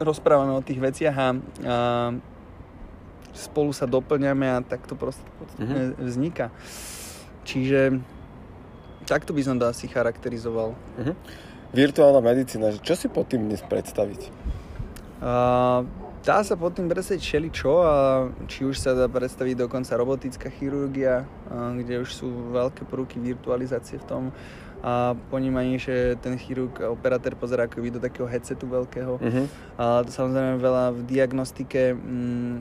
[0.00, 1.30] rozprávame o tých veciach a, a
[3.32, 5.24] spolu sa doplňame a tak to proste
[5.58, 6.00] mm-hmm.
[6.00, 6.52] vzniká.
[7.42, 7.98] Čiže
[9.04, 10.72] takto by som to asi charakterizoval.
[10.72, 11.14] Uh-huh.
[11.72, 14.30] Virtuálna medicína, čo si pod tým dnes predstaviť?
[15.22, 15.88] Uh,
[16.22, 17.94] dá sa pod tým predstaviť všeličo a
[18.46, 24.06] či už sa dá predstaviť dokonca robotická chirurgia, kde už sú veľké prúky virtualizácie v
[24.06, 24.22] tom
[24.82, 29.14] a ponímaní, že ten chirurg, operátor pozerá ako do takého headsetu veľkého.
[29.14, 29.46] Uh-huh.
[29.78, 32.58] A to samozrejme veľa v diagnostike, mm,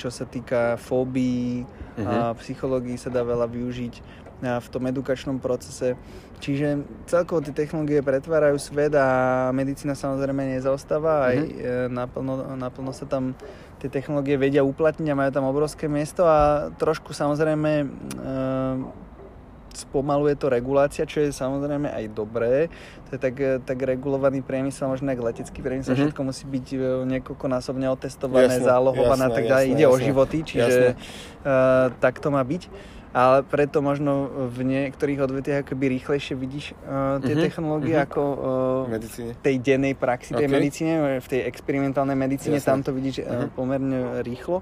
[0.00, 1.68] čo sa týka fóbií
[2.00, 3.94] a psychológii sa dá veľa využiť
[4.38, 5.98] a v tom edukačnom procese.
[6.38, 11.34] Čiže celkovo tie technológie pretvárajú svet a medicína samozrejme nezaostáva.
[11.34, 11.50] Aj Mhm.
[11.50, 13.34] e, naplno, naplno sa tam
[13.82, 17.86] tie technológie vedia uplatniť a majú tam obrovské miesto a trošku samozrejme e,
[19.70, 22.68] spomaluje to regulácia, čo je samozrejme aj dobré.
[23.04, 26.00] To je tak, tak regulovaný priemysel, možno ako letecký priemysel, Mhm.
[26.04, 26.78] všetko musí byť e,
[27.08, 29.66] niekoľkonásobne otestované, Jasné, zálohované a tak ďalej.
[29.70, 30.04] Ide o jasné.
[30.04, 30.82] životy, čiže
[31.40, 32.68] uh, tak to má byť.
[33.10, 34.12] Ale preto možno
[34.52, 38.04] v niektorých odvetiach akoby rýchlejšie vidíš uh, tie Mhm, technológie mhm.
[38.04, 38.38] ako uh,
[38.86, 39.32] medicíne.
[39.38, 42.68] tej dennej praxi, tej medicíne, v tej experimentálnej medicíne, Jasné.
[42.68, 43.48] tam to vidíš uh, Mhm.
[43.50, 44.60] pomerne rýchlo.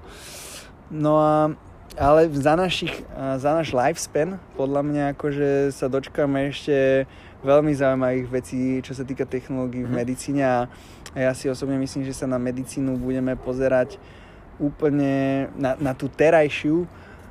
[0.89, 1.51] No a
[1.97, 2.93] ale za, našich,
[3.37, 7.05] za náš lifespan podľa mňa akože sa dočkáme ešte
[7.41, 9.97] veľmi zaujímavých vecí, čo sa týka technológií v Mhm.
[9.97, 10.57] medicíne a
[11.15, 13.97] a ja si osobne myslím, že sa na medicínu budeme pozerať
[14.61, 16.85] úplne na, na tú terajšiu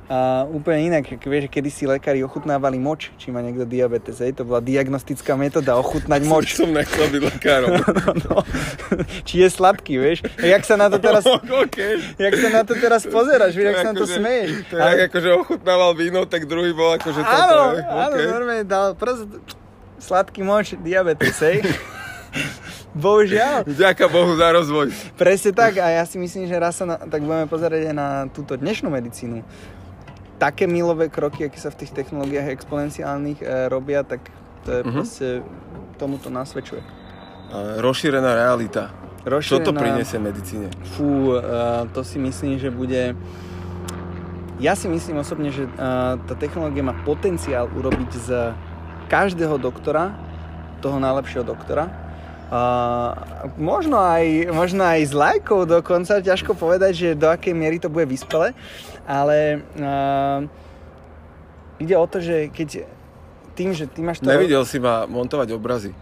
[0.07, 4.47] a úplne inak, vieš, že kedysi lekári ochutnávali moč, či má niekto diabetes, hej, to
[4.47, 6.55] bola diagnostická metóda ochutnať moč.
[6.55, 7.75] Som nechcel byť lekárom.
[8.31, 8.39] no,
[9.27, 10.23] či je sladký, vieš.
[10.39, 11.77] A jak sa na to teraz, OK.
[12.15, 14.49] jak sa na to teraz pozeráš, vieš, jak sa na to akože- smeješ.
[14.71, 17.43] To je akože ochutnával víno, tak druhý bol akože toto.
[17.43, 19.27] Áno, hej, áno, normálne dal prst,
[19.99, 21.67] sladký moč, diabetes, hej.
[22.97, 23.67] Bohužiaľ.
[23.67, 24.89] Ďaká Bohu za rozvoj.
[25.19, 28.07] Presne tak a ja si myslím, že raz sa na, tak budeme pozerať aj na
[28.31, 29.43] túto dnešnú medicínu.
[30.37, 34.21] Také milové kroky, aké sa v tých technológiách exponenciálnych e, robia, tak
[34.61, 34.91] to je Mhm.
[34.91, 35.27] proste,
[35.97, 36.81] tomu to nasvedčuje.
[37.79, 38.91] Rozšírená realita.
[39.23, 40.67] Čo to Rozšírená- prinesie medicíne?
[40.95, 41.41] Fú, uh,
[41.91, 43.11] to si myslím, že bude...
[44.57, 48.29] Ja si myslím osobne, že uh, tá technológia má potenciál urobiť z
[49.07, 50.15] každého doktora
[50.79, 51.87] toho najlepšieho doktora.
[52.47, 53.11] Uh,
[53.55, 58.07] možno, aj, možno aj z lajkov dokonca, ťažko povedať, že do akej miery to bude
[58.07, 58.55] vyspele,
[59.07, 60.43] ale uh,
[61.79, 62.83] ide o to, že keď
[63.55, 64.27] tým, že ty máš to...
[64.27, 65.95] Nevidel si ma montovať obrazy.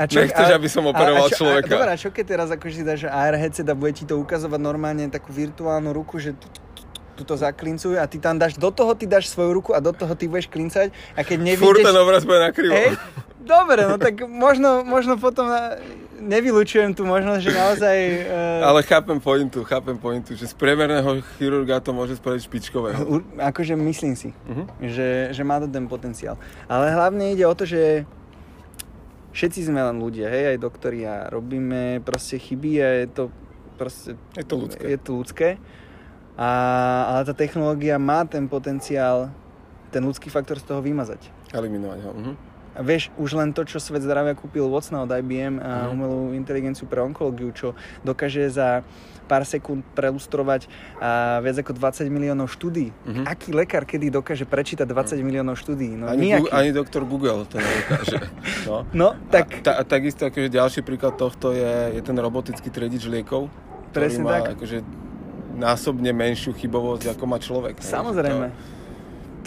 [0.00, 1.76] A Nechceš, aby som operoval čo, človeka.
[1.76, 4.56] A, dobrá, čo keď teraz akože si dáš AR headset a bude ti to ukazovať
[4.56, 6.32] normálne takú virtuálnu ruku, že
[7.20, 9.76] tu, tu, tu to zaklincuje a ty tam dáš, do toho ty dáš svoju ruku
[9.76, 12.00] a do toho ty budeš klincať a keď Furt ten nevidíš...
[12.00, 12.72] obraz bude nakrivo.
[12.72, 12.96] Hej,
[13.38, 15.76] dobre, no tak možno, možno potom na,
[16.16, 17.96] nevylučujem tu možnosť, že naozaj...
[18.24, 23.00] Uh, Ale chápem pointu, chápem pointu, že z priemerného chirurga to môže spraviť špičkového.
[23.04, 24.64] U- Akože myslím si, Mhm.
[24.88, 26.40] že, že má to ten potenciál.
[26.64, 28.08] Ale hlavne ide o to, že
[29.30, 33.22] všetci sme len ľudia, hej, aj doktori a robíme proste chyby a je to
[33.78, 34.12] proste...
[34.34, 34.84] Je to ľudské.
[34.84, 35.48] Je to ľudské.
[36.40, 36.50] A,
[37.06, 39.28] ale tá technológia má ten potenciál
[39.90, 41.20] ten ľudský faktor z toho vymazať.
[41.50, 42.12] Eliminovať ho.
[42.12, 42.32] Mhm.
[42.70, 45.88] A vieš, už len to, čo svet zdravia kúpil Watson od IBM a Mhm.
[45.90, 48.86] umelú inteligenciu pre onkológiu, čo dokáže za
[49.26, 52.94] pár sekúnd prelustrovať a viac ako 20 miliónov štúdí.
[53.04, 53.22] Mhm.
[53.24, 55.92] Aký lekár kedy dokáže prečítať 20 miliónov štúdí?
[55.92, 56.34] No Ani.
[56.36, 58.16] Gu- ani doktor Google to nedokáže.
[58.66, 58.86] No.
[58.92, 63.50] No, tak A, ta, takisto akože ďalší príklad tohto je, je ten robotický triedič liekov,
[63.90, 64.54] Presne má tak.
[64.56, 64.78] akože
[65.60, 67.76] násobne menšiu chybovosť, ako má človek.
[67.84, 68.48] samozrejme.
[68.48, 68.79] To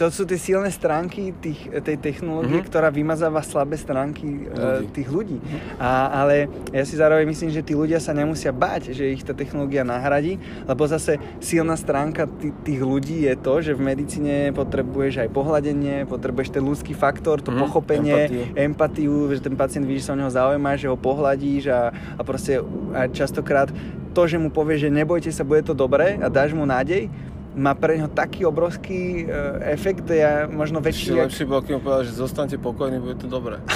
[0.10, 2.66] sú tie silné stránky tých, tej technológie, Mhm.
[2.66, 4.50] ktorá vymazáva slabé stránky ľudí.
[4.50, 4.88] Ľudí.
[4.92, 5.38] tých ľudí.
[5.76, 6.36] A, ale
[6.70, 10.38] ja si zároveň myslím, že tí ľudia sa nemusia báť, že ich tá technológia nahradí,
[10.64, 15.96] lebo zase silná stránka t- tých ľudí je to, že v medicíne potrebuješ aj pohľadenie,
[16.04, 18.44] potrebuješ ten ľudský faktor, to Mhm, pochopenie, empatiu.
[18.56, 22.22] empatiu, že ten pacient vidí, že sa o neho zaujímaš, že ho pohľadíš a, a
[22.22, 22.60] proste
[22.92, 23.70] a častokrát
[24.10, 27.10] to, že mu povieš, že nebojte sa, bude to dobré a dáš mu nádej,
[27.54, 29.36] má pre neho taký obrovský e,
[29.72, 31.14] efekt, ja možno väčší.
[31.14, 33.62] Ešte jak- lepšie bolo, mu povedal, že zostaňte pokojní, bude to dobré.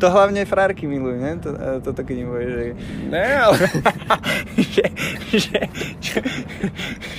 [0.00, 1.36] To hlavne frárky milujú, ne?
[1.44, 1.50] To,
[1.84, 2.64] toto keď im že,
[3.06, 3.56] Ne, ale...
[4.56, 4.84] že,
[5.44, 5.60] že,
[6.00, 6.18] že,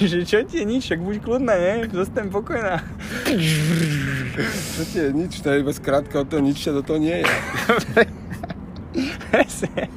[0.01, 1.87] že, čo ti je nič, však buď kľudná, ne?
[1.87, 2.81] Zostaň pokojná.
[4.75, 7.21] Čo ti je nič, to je iba skrátka od toho nič, čo do toho nie
[7.21, 7.25] je.
[9.31, 9.87] Presne.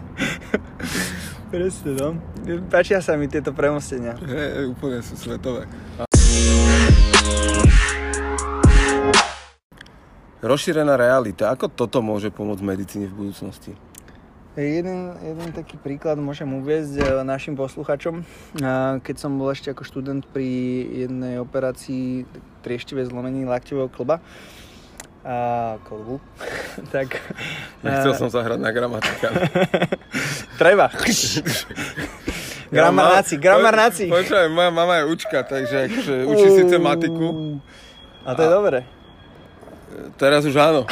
[1.54, 2.18] Presne, no.
[2.66, 4.18] Páčia sa mi tieto premostenia.
[4.26, 5.70] He, úplne sú svetové.
[10.42, 11.54] Rozšírená realita.
[11.54, 13.70] Ako toto môže pomôcť medicíne v budúcnosti?
[14.58, 18.18] Jeden, jeden taký príklad môžem uviezť e, našim posluchačom.
[18.18, 18.24] E,
[18.98, 20.46] Keď som bol ešte ako študent pri
[21.06, 22.26] jednej operácii
[22.66, 24.18] trieštivé zlomení lakťového klba,
[25.24, 25.36] a
[25.88, 26.20] kolbu,
[26.94, 27.16] tak...
[27.80, 29.32] Nechcel e, som sa hrať na gramatika.
[30.60, 30.92] Treba.
[32.74, 34.04] Gramarnáci, gramarnáci.
[34.10, 37.56] Po- Počúvaj, moja mama je učka, takže akože učí síce matiku.
[38.26, 38.78] A to je dobré.
[40.18, 40.82] Teraz už áno.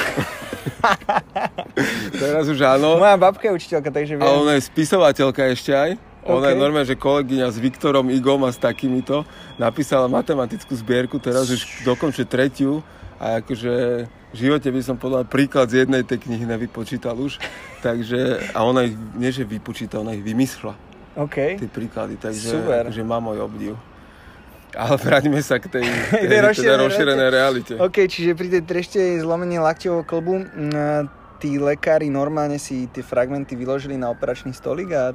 [2.14, 3.02] Teraz už áno.
[3.02, 4.40] Moja babka je učiteľka, takže A viem.
[4.46, 5.98] ona je spisovateľka ešte aj.
[6.22, 6.62] Ona je OK.
[6.62, 9.26] normálne, že kolegyňa s Viktorom Igom a s takýmito
[9.58, 12.78] napísala matematickú zbierku, teraz už dokončuje tretiu
[13.18, 17.36] a akože v živote by som podal príklad z jednej tej knihy nevypočítal už.
[17.84, 20.74] Takže, a ona ich, nie že vypočíta, ona ich vymyslela,
[21.14, 21.60] OK.
[21.60, 22.88] tie príklady, takže Super.
[22.88, 23.76] akože má môj obdiv.
[24.72, 25.84] Ale vráťme sa k tej,
[26.16, 27.72] Tej tej, teda rozšírenej realite.
[27.76, 33.59] OK, čiže pri tej trešte zlomení lakťového klbu mm, tí lekári normálne si tie fragmenty
[33.59, 35.11] vyložili na operačný stolík a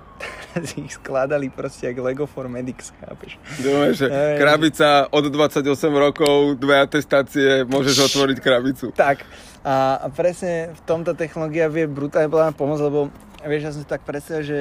[0.51, 3.39] teraz ich skladali proste jak Lego for Medics, chápeš?
[3.63, 5.63] Dúfam, že krabica od 28
[5.95, 8.91] rokov, dve atestácie, môžeš otvoriť krabicu.
[8.91, 9.23] Tak.
[9.63, 13.07] A, a presne v tomto technológia vie brutálne pomôcť, lebo
[13.47, 14.59] vieš, ja som si tak predstavil, že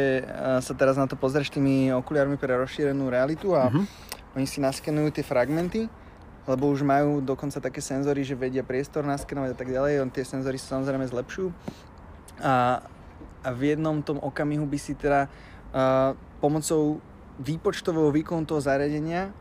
[0.63, 3.83] sa teraz na to pozrieš tými okuliarmi pre rozšírenú realitu a Mhm.
[4.39, 5.91] oni si naskenujú tie fragmenty,
[6.47, 10.23] lebo už majú dokonca také senzory, že vedia priestor naskenovať a tak ďalej, on tie
[10.23, 11.51] senzory sa samozrejme zlepšujú.
[12.41, 12.81] A,
[13.43, 15.27] a v jednom tom okamihu by si teda
[15.75, 17.03] a, pomocou
[17.37, 19.35] výpočtového výkonu toho zariadenia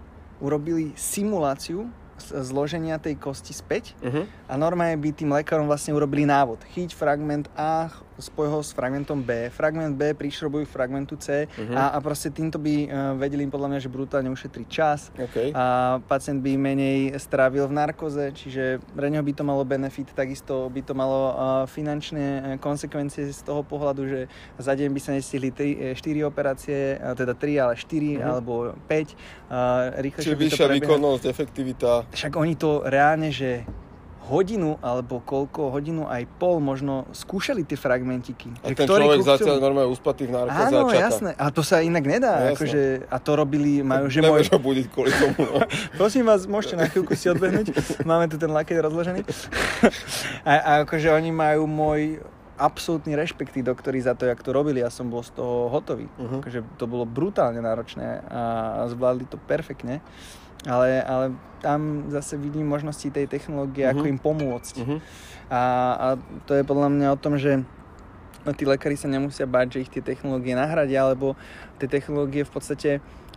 [0.43, 1.87] urobili simuláciu
[2.19, 4.23] zloženia tej kosti späť Uh-huh.
[4.47, 6.63] a normálne by tým lekárom vlastne urobili návod.
[6.71, 9.51] Chyť fragment A, spoj ho s fragmentom B.
[9.51, 11.75] Fragment B prišrobujú fragmentu C uh-huh.
[11.75, 12.87] a, a proste týmto by uh,
[13.19, 15.51] vedeli im podľa mňa, že brutálne ušetriť čas okay.
[15.51, 20.71] a pacient by menej strávil v narkoze, čiže pre neho by to malo benefit, takisto
[20.71, 21.35] by to malo uh,
[21.67, 24.19] finančné konsekvencie z toho pohľadu, že
[24.59, 28.21] za deň by sa nestihli 4 operácie, teda 3, ale 4 uh-huh.
[28.23, 28.53] alebo
[28.87, 29.15] 5.
[29.45, 31.89] Uh, rýchlejšie Čiže vyššia výkonnosť, efektivita.
[32.09, 33.67] Však oni to reálne, že
[34.25, 38.49] hodinu alebo koľko, hodinu aj pol možno skúšali tie fragmentiky.
[38.65, 39.37] A že ten človek chcel...
[39.37, 41.31] zatiaľ normálne uspatý v narkoze Áno, jasné.
[41.37, 42.33] A to sa inak nedá.
[42.41, 44.49] No, akože, a to robili, majú, že môj...
[44.49, 45.37] budiť kvôli tomu.
[45.37, 45.61] No.
[46.01, 48.01] Prosím vás, môžete na chvíľku si odbehnúť.
[48.01, 49.21] Máme tu ten lakeť rozložený.
[50.49, 52.19] a, a akože oni majú môj
[52.55, 54.79] absolútny rešpekt tí doktori za to, jak to robili.
[54.79, 56.07] Ja som bol z toho hotový.
[56.15, 56.39] Uh-huh.
[56.39, 58.41] Akože to bolo brutálne náročné a
[58.87, 59.99] zvládli to perfektne
[60.65, 61.25] ale, ale
[61.61, 63.97] tam zase vidím možnosti tej technológie, uh-huh.
[63.97, 64.75] ako im pomôcť.
[64.81, 64.99] Uh-huh.
[65.49, 65.61] A,
[65.95, 66.07] a
[66.45, 67.61] to je podľa mňa o tom, že
[68.53, 71.33] tí lekári sa nemusia báť, že ich tie technológie nahradia, alebo
[71.81, 72.89] tie technológie v podstate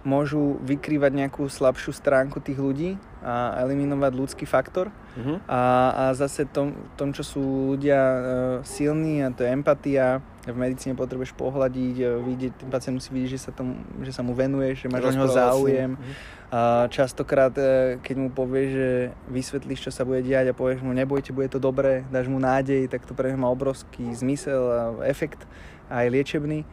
[0.04, 2.90] môžu vykrývať nejakú slabšiu stránku tých ľudí
[3.22, 4.94] a eliminovať ľudský faktor.
[5.18, 5.42] Uh-huh.
[5.50, 8.20] A, a zase tom, tom, čo sú ľudia uh,
[8.62, 13.32] silní, a to je empatia, v medicíne potrebuješ pohľadiť, e, vidieť, ten pacient musí vidieť,
[13.36, 15.90] že sa, tomu, že sa mu venuješ, že máš o neho záujem.
[15.92, 16.14] Uh-huh.
[16.48, 18.90] A častokrát, e, keď mu povieš, že
[19.28, 22.88] vysvetlíš, čo sa bude diať a povieš mu, nebojte, bude to dobré, dáš mu nádej,
[22.88, 25.44] tak to pre má obrovský zmysel a efekt
[25.92, 26.64] aj liečebný.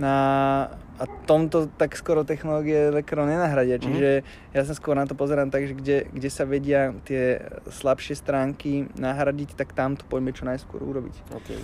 [0.00, 3.76] A, a tomto tak skoro technológie lekárov nenahradia.
[3.76, 4.54] Čiže mm-hmm.
[4.56, 8.88] ja sa skôr na to pozerám tak, že kde, kde sa vedia tie slabšie stránky
[8.96, 11.14] nahradiť, tak tam to poďme čo najskôr urobiť.
[11.44, 11.60] Okay.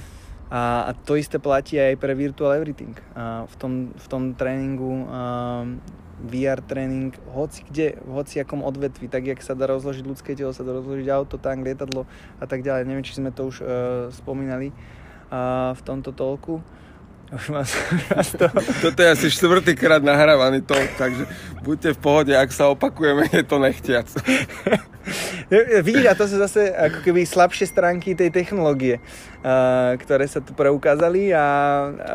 [0.49, 2.97] A, a to isté platí aj pre Virtual Everything.
[3.12, 5.77] A v, tom, v tom tréningu um,
[6.25, 10.57] VR tréning, hoci kde, v hoci akom odvetvi, tak jak sa dá rozložiť ľudské telo,
[10.57, 12.09] sa dá rozložiť auto, tank, lietadlo
[12.41, 12.88] a tak ďalej.
[12.88, 13.69] Neviem, či sme to už uh,
[14.11, 14.73] spomínali
[15.31, 16.64] uh, v tomto tolku.
[17.33, 17.77] Už vás
[18.38, 18.49] to...
[18.81, 21.27] Toto je asi štvrtýkrát nahrávaný to, takže
[21.62, 24.09] buďte v pohode, ak sa opakujeme, je to nechtiac.
[25.87, 29.01] Vidíš, a to sú zase ako keby slabšie stránky tej technológie,
[29.99, 31.47] ktoré sa tu preukázali a,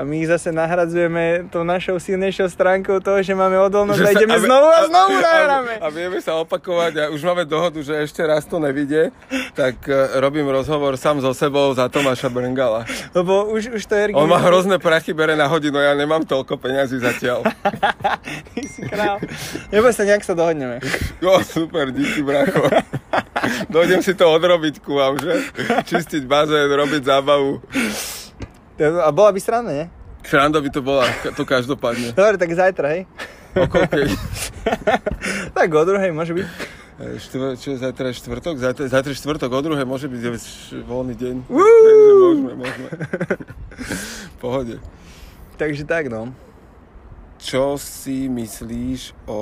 [0.03, 4.38] my ich zase nahradzujeme tou našou silnejšou stránkou toho, že máme odolnosť že a ideme
[4.38, 5.73] sa, znovu a, a znovu nahráme.
[5.79, 9.10] A, a vieme sa opakovať a už máme dohodu, že ešte raz to nevidie,
[9.56, 12.84] tak uh, robím rozhovor sám so sebou za Tomáša Brngala.
[13.15, 14.03] Lebo už, už to je...
[14.13, 17.47] On má hrozné prachy, bere na hodinu, ja nemám toľko peňazí zatiaľ.
[18.53, 19.17] Ty si král.
[19.71, 20.84] Neboj sa, nejak sa dohodneme.
[21.23, 22.67] Jo, super, díky, bracho.
[23.76, 25.43] Dojdem si to odrobiť ku vám, že?
[25.88, 27.60] Čistiť bazén, robiť zábavu.
[28.80, 29.86] A bola by strana, nie?
[30.24, 32.15] Sranda by to bola, to každopádne.
[32.15, 33.02] Dobre, tak zajtra, hej?
[33.54, 34.08] O koľkej?
[35.58, 36.48] tak o druhej môže byť.
[36.93, 38.56] Štvr, čo je zajtra je štvrtok?
[38.62, 40.22] Zajtra, zajtra je štvrtok, o druhej môže byť
[40.88, 41.36] voľný deň.
[41.50, 42.89] Takže môžeme, môžeme.
[44.41, 44.76] Pohode.
[45.60, 46.32] Takže tak, no.
[47.43, 49.39] Čo si myslíš o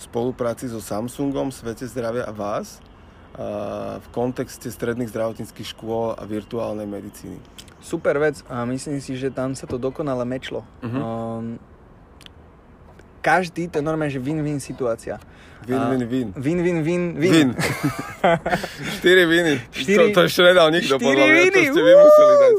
[0.00, 2.80] spolupráci so Samsungom, Svete zdravia a vás
[4.00, 7.38] v kontexte stredných zdravotníckých škôl a virtuálnej medicíny.
[7.78, 10.66] Super vec a myslím si, že tam sa to dokonale mečlo.
[10.82, 11.00] Uh-huh.
[11.00, 11.56] Um,
[13.22, 15.22] každý, to je normálne, že win-win situácia.
[15.68, 16.28] Win-win-win.
[16.36, 17.02] Win-win-win.
[17.20, 17.48] Win.
[19.00, 19.54] Štyri viny.
[19.72, 21.42] Štyri, to, to ešte nedal nikto, podľa mňa.
[21.52, 22.54] To ste vy museli dať.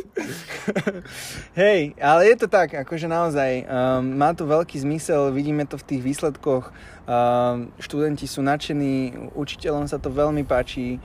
[1.62, 5.86] Hej, ale je to tak, akože naozaj, um, má to veľký zmysel, vidíme to v
[5.86, 6.70] tých výsledkoch
[7.02, 11.02] Ehm, študenti sú nadšení, učiteľom sa to veľmi páči.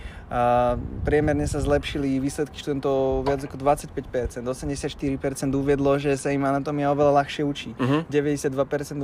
[1.07, 4.43] Priemerne sa zlepšili výsledky študentov viac ako 25%.
[4.43, 7.71] 84% uviedlo, že sa im anatómia oveľa ľahšie učí.
[7.79, 8.03] Uh-huh.
[8.11, 8.51] 92%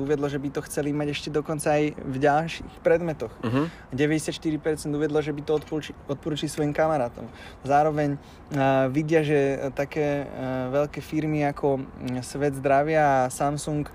[0.03, 3.31] uviedlo, že by to chceli mať ešte dokonca aj v ďalších predmetoch.
[3.39, 3.71] Uh-huh.
[3.95, 5.53] 94% uviedlo, že by to
[6.11, 7.31] odporúčili svojim kamarátom.
[7.63, 11.87] Zároveň uh, vidia, že také uh, veľké firmy ako
[12.27, 13.87] Svet zdravia a Samsung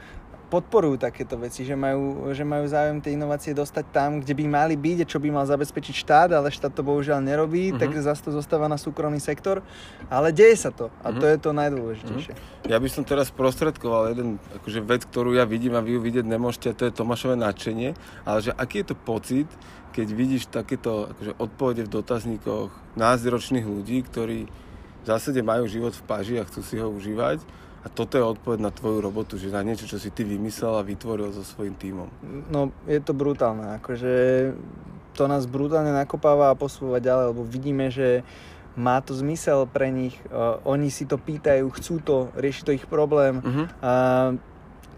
[0.48, 4.76] podporujú takéto veci, že majú, že majú záujem tie inovácie dostať tam, kde by mali
[4.80, 7.80] byť, čo by mal zabezpečiť štát, ale štát to bohužiaľ nerobí, uh-huh.
[7.80, 9.60] tak zase to zostáva na súkromný sektor.
[10.08, 11.20] Ale deje sa to a uh-huh.
[11.20, 12.34] to je to najdôležitejšie.
[12.34, 12.72] Uh-huh.
[12.72, 16.26] Ja by som teraz prostredkoval jeden akože vec, ktorú ja vidím a vy ju vidieť
[16.26, 19.48] nemôžete, to je Tomášové nadšenie, ale že aký je to pocit,
[19.92, 26.04] keď vidíš takéto akože odpovede v dotazníkoch názročných ľudí, ktorí v zásade majú život v
[26.08, 29.62] paži a chcú si ho užívať a toto je odpoveď na tvoju robotu, že na
[29.62, 32.10] niečo, čo si ty vymyslel a vytvoril so svojím tímom.
[32.50, 33.78] No, je to brutálne.
[33.80, 34.14] Akože
[35.16, 38.22] to nás brutálne nakopáva a posúva ďalej, lebo vidíme, že
[38.78, 42.86] má to zmysel pre nich, uh, oni si to pýtajú, chcú to, rieši to ich
[42.86, 43.42] problém.
[43.42, 43.66] Uh-huh.
[43.82, 44.38] Uh,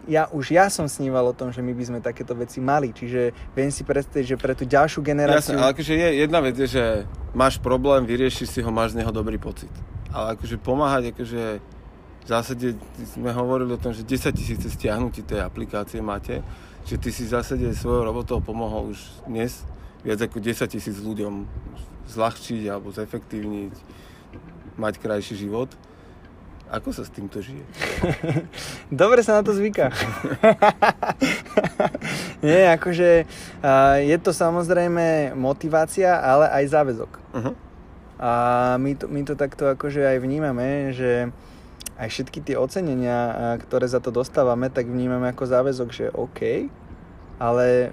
[0.10, 3.32] ja už ja som sníval o tom, že my by sme takéto veci mali, čiže
[3.56, 5.56] viem si predstaviť, že pre tú ďalšiu generáciu...
[5.56, 6.86] Jasne, ale akože je, jedna vec je, že
[7.32, 9.72] máš problém, vyriešiš si ho, máš z neho dobrý pocit.
[10.10, 11.42] ale akože pomáhať, akože
[12.24, 12.76] v zásade
[13.16, 16.46] sme hovorili o tom, že 10 tisíce stiahnutí tej aplikácie máte,
[16.86, 19.66] že ty si v zásade svojou robotou pomohol už dnes
[20.04, 21.46] viac ako 10 tisíc ľuďom
[22.10, 23.74] zľahčiť alebo zefektívniť,
[24.80, 25.70] mať krajší život.
[26.70, 27.66] Ako sa s týmto žije?
[28.94, 29.90] Dobre sa na to zvyká.
[32.46, 33.26] Nie, akože
[34.06, 37.12] je to samozrejme motivácia, ale aj záväzok.
[37.34, 37.54] Uh-huh.
[38.22, 38.32] A
[38.78, 41.34] my to, my to takto akože aj vnímame, že
[42.00, 43.20] aj všetky tie ocenenia,
[43.68, 46.72] ktoré za to dostávame, tak vnímame ako záväzok, že OK,
[47.44, 47.92] ale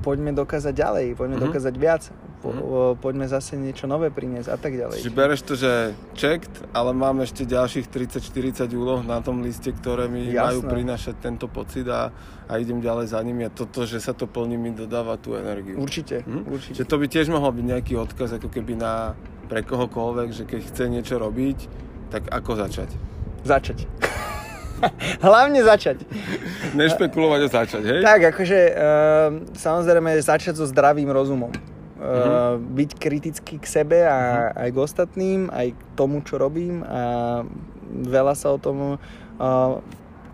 [0.00, 1.52] poďme dokázať ďalej, poďme uh-huh.
[1.52, 2.08] dokázať viac
[2.42, 2.98] po, mm.
[2.98, 4.98] poďme zase niečo nové priniesť a tak ďalej.
[4.98, 10.10] Čiže bereš to, že checked, ale mám ešte ďalších 30-40 úloh na tom liste, ktoré
[10.10, 10.42] mi Jasné.
[10.42, 12.10] majú prinášať tento pocit a,
[12.50, 15.78] a idem ďalej za nimi a toto, že sa to plní, mi dodáva tú energiu.
[15.78, 16.42] Určite, hm?
[16.50, 16.82] určite.
[16.82, 19.14] Že to by tiež mohol byť nejaký odkaz ako keby na
[19.46, 21.58] pre kohokoľvek, že keď chce niečo robiť,
[22.10, 22.90] tak ako začať?
[23.42, 23.86] Začať.
[25.26, 26.02] Hlavne začať.
[26.74, 28.00] Nešpekulovať a začať, hej?
[28.02, 31.54] Tak, akože uh, samozrejme začať so zdravým rozumom
[32.02, 32.58] uh-huh.
[32.58, 34.62] byť kritický k sebe a uh-huh.
[34.66, 37.42] aj k ostatným, aj k tomu, čo robím a
[37.92, 39.78] veľa sa o tom uh,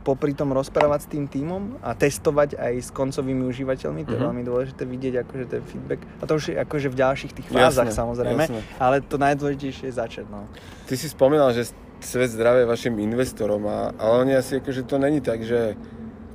[0.07, 4.33] popri tom rozprávať s tým týmom a testovať aj s koncovými užívateľmi, to je uh-huh.
[4.33, 6.01] veľmi dôležité vidieť akože ten feedback.
[6.19, 8.61] A to už je akože v ďalších tých fázach jasne, samozrejme, jasne.
[8.81, 10.25] ale to najdôležitejšie je začať.
[10.33, 10.49] No.
[10.89, 11.69] Ty si spomínal, že
[11.99, 15.75] Svet zdravia vašim investorom, a, ale oni asi akože to není tak, že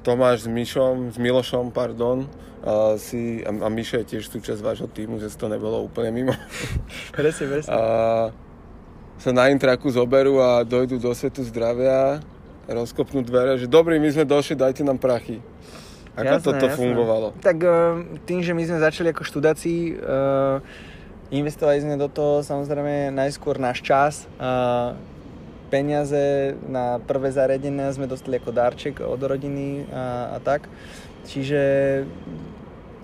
[0.04, 2.28] Tomáš s Mišom, s Milošom, pardon,
[2.64, 6.36] a, si, a, a Mišo je tiež súčasť vášho týmu, že to nebolo úplne mimo.
[7.16, 7.72] presne, presne.
[7.72, 7.80] A,
[9.24, 12.20] sa na intraku zoberú a dojdú do svetu zdravia,
[12.68, 15.40] rozkopnú dvere, že dobrý, my sme došli, dajte nám prachy.
[16.14, 16.78] Ako jasné, toto jasné.
[16.78, 17.28] fungovalo?
[17.42, 17.70] Tak e,
[18.28, 20.62] tým, že my sme začali ako študáci, uh,
[21.34, 24.94] investovali sme do toho samozrejme najskôr náš čas, uh,
[25.74, 30.70] peniaze na prvé zariadenia sme dostali ako darček od rodiny a, a tak.
[31.26, 31.62] Čiže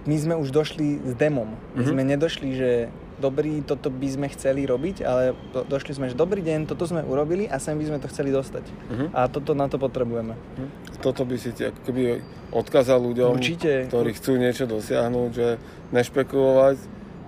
[0.05, 1.49] my sme už došli s demom.
[1.49, 1.89] My mm-hmm.
[1.89, 2.71] sme nedošli, že
[3.19, 7.03] dobrý, toto by sme chceli robiť, ale do, došli sme, že dobrý deň, toto sme
[7.03, 8.63] urobili a sem by sme to chceli dostať.
[8.63, 9.07] Uh-huh.
[9.11, 10.39] A toto na to potrebujeme.
[10.39, 10.69] Uh-huh.
[11.03, 12.23] Toto by si ti ako keby
[12.55, 13.91] odkázal ľuďom, Určite.
[13.91, 15.47] ktorí chcú niečo dosiahnuť, že
[15.91, 16.77] nešpekulovať,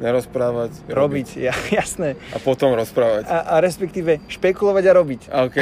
[0.01, 0.97] nerozprávať, robiť.
[0.97, 1.27] robiť.
[1.37, 2.17] Ja, jasné.
[2.33, 3.29] A potom rozprávať.
[3.29, 5.21] A, a respektíve špekulovať a robiť.
[5.29, 5.57] OK.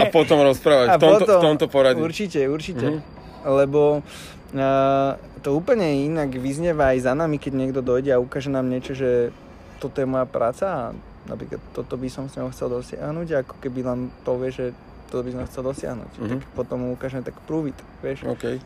[0.00, 0.86] A potom rozprávať.
[0.88, 2.00] A v, tomto, potom, v tomto poradí.
[2.00, 2.86] Určite, určite.
[2.88, 3.52] Mm-hmm.
[3.52, 5.12] Lebo uh,
[5.44, 9.34] to úplne inak vyznieva aj za nami, keď niekto dojde a ukáže nám niečo, že
[9.82, 10.82] toto je moja práca a
[11.26, 14.66] napríklad toto by som s ňou chcel dosiahnuť a ako keby nám povie, že
[15.10, 16.12] toto by som chcel dosiahnuť.
[16.16, 16.38] Mm-hmm.
[16.40, 18.24] Tak potom mu ukážeme tak prúvit, vieš.
[18.38, 18.62] Okay.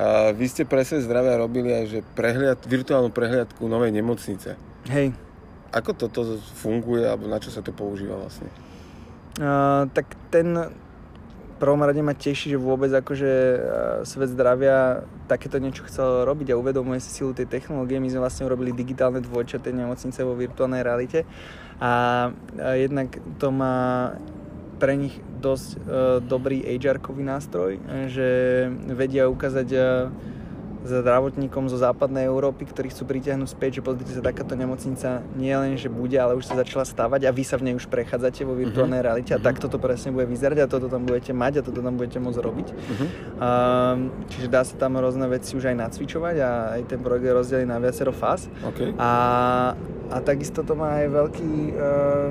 [0.00, 4.56] A vy ste pre svet zdravia robili aj že prehliad, virtuálnu prehliadku novej nemocnice.
[4.88, 5.12] Hej.
[5.74, 8.48] Ako toto funguje, alebo na čo sa to používa vlastne?
[9.34, 10.54] Uh, tak ten
[11.58, 13.32] prvom rade ma teší, že vôbec akože
[14.04, 18.02] svet zdravia takéto niečo chcel robiť a uvedomuje si silu tej technológie.
[18.02, 21.22] My sme vlastne urobili digitálne dvojčaté nemocnice vo virtuálnej realite
[21.78, 22.28] a,
[22.58, 24.12] a jednak to má
[24.84, 25.80] pre nich dosť uh,
[26.20, 27.80] dobrý HR-kový nástroj,
[28.12, 28.28] že
[28.92, 30.12] vedia ukázať uh,
[30.84, 35.80] zdravotníkom zo západnej Európy, ktorí chcú pritiahnuť späť, že pozrite sa, takáto nemocnica nie len,
[35.80, 38.52] že bude, ale už sa začala stavať a vy sa v nej už prechádzate vo
[38.52, 39.08] virtuálnej uh-huh.
[39.08, 39.48] realite a uh-huh.
[39.48, 42.38] takto to presne bude vyzerať a toto tam budete mať a toto tam budete môcť
[42.38, 42.68] robiť.
[42.68, 43.08] Uh-huh.
[43.40, 43.96] Uh,
[44.28, 47.66] čiže dá sa tam rôzne veci už aj nacvičovať a aj ten projekt je rozdelený
[47.72, 48.52] na viacero fáz.
[48.60, 48.92] Okay.
[49.00, 49.12] A,
[50.12, 52.28] a takisto to má aj veľký uh,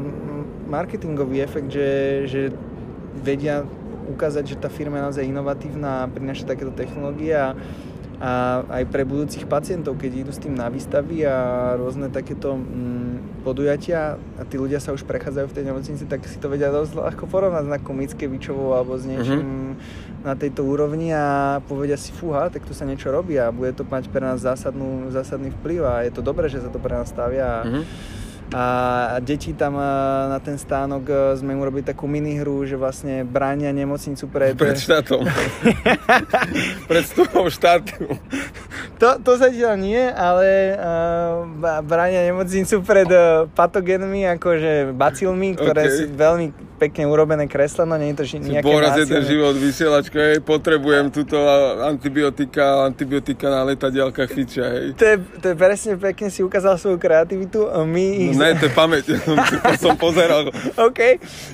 [0.70, 1.90] marketingový efekt, že,
[2.30, 2.42] že
[3.18, 3.66] vedia
[4.14, 7.58] ukázať, že tá firma je naozaj inovatívna a prináša takéto technológie a,
[8.24, 13.44] a aj pre budúcich pacientov, keď idú s tým na výstavy a rôzne takéto mm,
[13.44, 16.96] podujatia a tí ľudia sa už prechádzajú v tej nemocnici, tak si to vedia dosť
[16.96, 20.24] ľahko porovnať s nejakou Mickevičovou alebo s niečím mm-hmm.
[20.24, 23.84] na tejto úrovni a povedia si, fúha, tak tu sa niečo robí a bude to
[23.84, 27.12] mať pre nás zásadnú, zásadný vplyv a je to dobré, že sa to pre nás
[27.12, 27.68] stavia.
[27.68, 28.23] Mm-hmm
[28.54, 28.66] a
[29.20, 29.76] deti tam
[30.30, 34.54] na ten stánok e, sme urobili takú minihru, že vlastne bránia nemocnicu pred...
[34.54, 35.26] Pred štátom.
[36.90, 38.14] pred vstupom štátu.
[39.02, 43.10] To, to zatiaľ nie, ale uh, bránia nemocnicu pred
[43.58, 45.96] patogénmi, akože bacilmi, ktoré okay.
[45.98, 46.48] sú veľmi
[46.84, 49.32] pekne urobené kreslo, no nie je to ži- nejaké Bol raz jeden násilné.
[49.32, 51.40] život vysielačka, hej, potrebujem túto
[51.80, 54.86] antibiotika, antibiotika na letadielkach fičia, hej.
[55.00, 57.72] To je, to je presne pekne si ukázal svoju kreativitu.
[57.88, 58.36] My ich...
[58.36, 59.04] No ne, to je pamäť,
[59.64, 60.52] to som pozeral.
[60.76, 61.00] OK.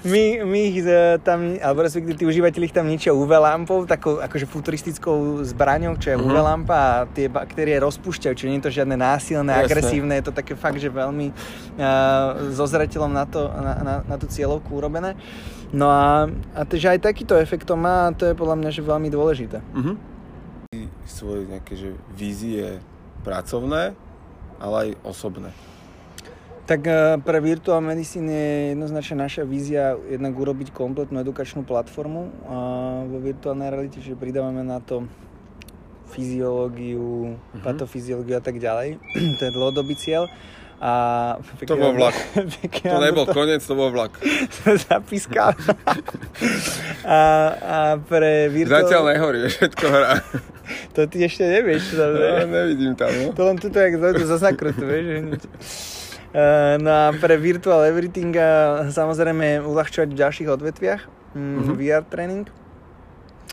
[0.09, 0.81] My, my ich
[1.21, 6.13] tam, alebo respektíve tí užívateľi ich tam ničia UV lampou, takou akože futuristickou zbraňou, čo
[6.13, 6.17] je.
[6.17, 9.65] UV lampa a tie baktérie rozpúšťajú, čiže nie je to žiadne násilné, Jasné.
[9.67, 11.27] agresívne, je to také fakt, že veľmi
[11.75, 12.65] uh, so
[13.07, 15.18] na, to, na, na, na tú cieľovku urobené.
[15.69, 18.81] No a, a takže aj takýto efekt to má a to je podľa mňa že
[18.81, 19.61] veľmi dôležité.
[19.73, 19.93] Mhm.
[21.05, 22.81] Svoje nejaké, že vízie
[23.21, 23.93] pracovné,
[24.57, 25.49] ale aj osobné.
[26.65, 32.29] Tak eh, pre Virtual Medicine je jednoznačne naša vízia jednak urobiť kompletnú edukačnú platformu
[33.09, 35.05] vo virtuálnej realite, čiže pridávame na to
[36.09, 37.61] fyziológiu, Mhm.
[37.61, 38.97] patofyziológiu a tak ďalej.
[39.37, 40.25] to je dlhodobý cieľ.
[40.79, 41.35] A
[41.67, 42.15] To bol vlak.
[42.87, 44.15] To nebol koniec, to bol vlak.
[44.87, 45.51] zapískal.
[47.03, 47.19] a,
[47.59, 48.87] a pre virtuál...
[48.87, 50.11] Zatiaľ nehorí, všetko hrá.
[50.95, 51.97] To ty ešte nevieš.
[51.97, 52.29] tam je.
[52.45, 53.33] No, nevidím tam, no.
[53.33, 55.05] To len tuto, jak zaujímavé zo zakrutu, vieš,
[56.77, 58.29] No a pre Virtual Everything
[58.93, 61.01] samozrejme uľahčovať v ďalších odvetviach,
[61.33, 62.45] mm, VR tréning.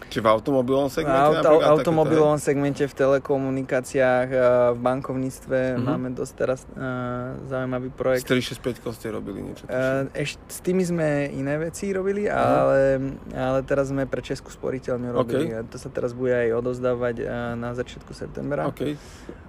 [0.06, 5.82] Či v automobilovom segmente V auto, automobilovom segmente, v telekomunikáciách, a v bankovníctve Mhm.
[5.82, 8.28] máme dosť teraz uh, zaujímavý projekt.
[8.28, 9.64] S 365 ste robili niečo.
[9.66, 13.00] Uh, eš, s tými sme iné veci robili, ale,
[13.32, 15.48] ale teraz sme pre Českú sporiteľňu robili.
[15.50, 15.58] OK.
[15.58, 18.68] A to sa teraz bude aj odozdávať uh, na začiatku septembra.
[18.68, 18.94] OK.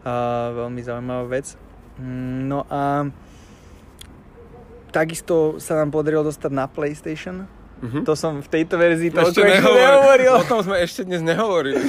[0.07, 0.13] A
[0.55, 1.59] veľmi zaujímavá vec.
[1.99, 3.09] Mm, No a
[4.89, 7.45] takisto sa nám podarilo dostať na PlayStation.
[7.77, 8.09] Mhm.
[8.09, 10.31] To som v tejto verzii toľko Ešte ešte nehovoril.
[10.33, 11.85] O tom sme ešte dnes nehovorili.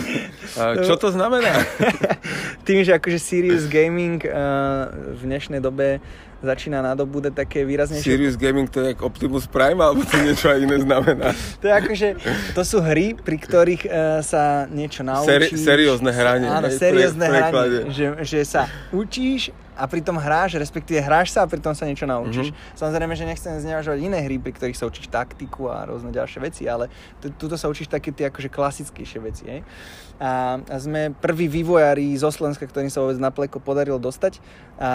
[0.61, 1.64] A čo to znamená?
[2.68, 6.05] Tým, že akože Serious Gaming uh, v dnešnej dobe
[6.39, 8.14] začína nadobúdať také výraznejšie...
[8.14, 11.34] Serious Gaming to je jak Optimus Prime, alebo to niečo aj iné znamená?
[11.59, 12.09] To je akože,
[12.55, 15.51] to sú hry, pri ktorých uh, sa niečo naučíš.
[15.51, 17.91] Seri- seriózne hranie, Áno, seriózne hranie.
[17.91, 22.51] Že, že sa učíš a pritom hráš, respektíve hráš sa a pritom sa niečo naučíš.
[22.51, 22.74] Mhm.
[22.74, 26.66] Samozrejme, že nechcem znevažovať iné hry, pri ktorých sa učíš taktiku a rôzne ďalšie veci,
[26.66, 26.91] ale
[27.22, 29.45] tu- tuto sa učíš také tie akože klasickejšie veci.
[29.47, 29.61] Hej?
[30.18, 34.43] A, a sme prví vývojári zo Slovenska, ktorým sa vôbec na pleko podarilo dostať.
[34.83, 34.91] A,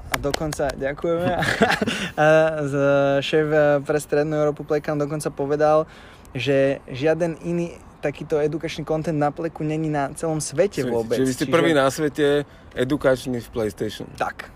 [0.00, 1.28] a dokonca, ďakujeme,
[2.20, 2.24] a
[2.64, 2.74] z,
[3.20, 3.46] šéf
[3.84, 5.84] pre Strednú Európu Plekam dokonca povedal,
[6.32, 11.22] že žiaden iný takýto edukačný content na pleku není na celom svete vôbec.
[11.22, 12.42] Čiže vy ste prvý na svete
[12.74, 14.10] edukačný v PlayStation.
[14.18, 14.50] Tak.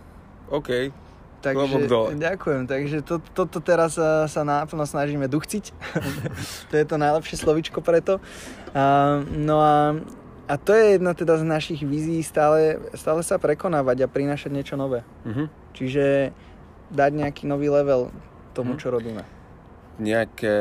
[0.51, 0.91] OK.
[1.37, 1.87] Takže,
[2.19, 5.65] ďakujem, takže to, toto teraz uh, sa náplno snažíme duchciť.
[6.71, 8.19] to je to najlepšie slovičko preto.
[8.75, 9.95] Uh, no a,
[10.51, 14.75] a to je jedna teda z našich vízií stále, stále sa prekonávať a prinášať niečo
[14.75, 15.07] nové.
[15.23, 15.47] Mhm.
[15.77, 16.35] Čiže
[16.91, 18.11] dať nejaký nový level
[18.51, 18.81] tomu, Mhm.
[18.83, 19.23] čo robíme.
[20.03, 20.57] Nejaké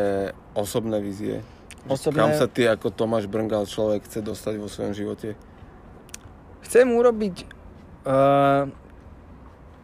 [0.54, 1.42] osobné vízie?
[1.88, 5.38] Osobné- Kam sa ty ako Tomáš Brngal človek chce dostať vo svojom živote?
[6.62, 7.46] Chcem urobiť
[8.04, 8.66] uh,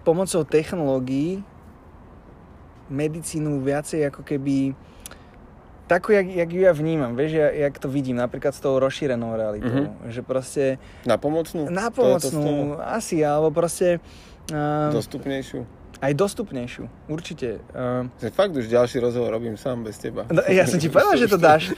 [0.01, 1.45] pomocou technológií
[2.87, 4.73] medicínu viacej ako keby
[5.85, 9.35] takú, jak, jak ju ja vnímam, vieš, jak, jak to vidím, napríklad s tou rozšírenou
[9.35, 10.09] realitou, Mhm.
[10.09, 10.63] že proste
[11.03, 11.67] Na pomocnú?
[11.67, 13.99] na pomocnú asi, alebo proste
[14.49, 15.67] uh, Dostupnejšiu?
[16.01, 17.61] Aj dostupnejšiu, určite.
[17.71, 20.25] Uh, fakt už ďalší rozhovor robím sám bez teba.
[20.27, 21.71] no, ja som ti povedal, že to dáš.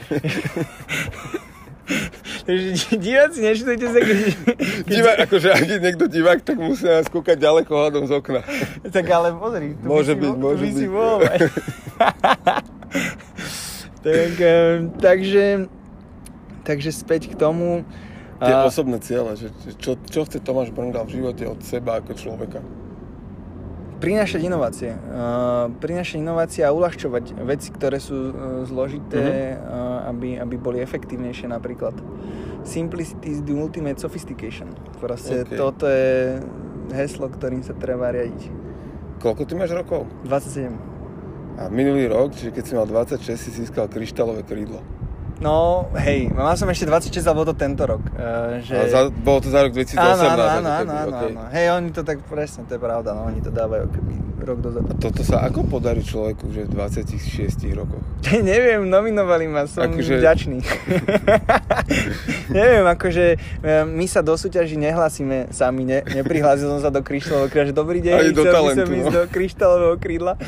[2.43, 2.67] Takže
[2.97, 7.39] diváci, neštudujte sa, keď, keď Divák, akože ak je niekto divák, tak musí nás kúkať
[7.39, 8.41] ďaleko hľadom z okna.
[8.95, 10.91] Tak ale pozri, tu Môže by si byť, mo- môže tu by si byť.
[10.91, 11.39] mať.
[14.01, 15.45] tak, eh, takže,
[16.63, 17.87] takže späť k tomu.
[18.39, 19.47] Tie A- osobné ciele, že
[19.79, 22.59] čo, čo chce Tomáš Brngal v živote od seba ako človeka?
[24.03, 24.91] Prinášať inovácie.
[24.91, 28.35] Uh, prinášať inovácie a uľahčovať veci, ktoré sú uh,
[28.67, 31.95] zložité, uh, aby, aby boli efektívnejšie napríklad.
[32.67, 34.75] Simplicity is the ultimate sophistication.
[34.99, 35.55] Proste OK.
[35.55, 36.43] toto je
[36.91, 38.51] heslo, ktorým sa treba riadiť.
[39.23, 40.03] Koľko ty máš rokov?
[40.27, 40.75] 27.
[41.53, 44.83] A minulý rok, čiže keď si mal 26, si získal kryštálové krídlo.
[45.41, 48.03] No, hej, mal som ešte 26, alebo to tento rok.
[48.13, 48.75] Uh, že...
[48.77, 49.97] A za, bolo to za rok 2018.
[49.97, 51.31] Áno, áno, áno, áno, áno, okej.
[51.33, 51.41] áno.
[51.49, 54.13] Hej, oni to tak presne, to je pravda, no oni to dávajú keby
[54.43, 54.91] rok dozadu.
[54.91, 58.03] A toto sa ako podarí človeku, že v 26 rokoch?
[58.51, 60.59] Neviem, nominovali ma, som Akože- vďačný.
[62.57, 63.25] Neviem, akože
[63.63, 67.75] e, my sa do súťaží nehlasíme sami, ne, neprihlásil som sa do kryštálového krídla, že
[67.75, 69.15] dobrý deň, Ani do chcel by som ísť no.
[69.15, 70.33] do kryštálového krídla.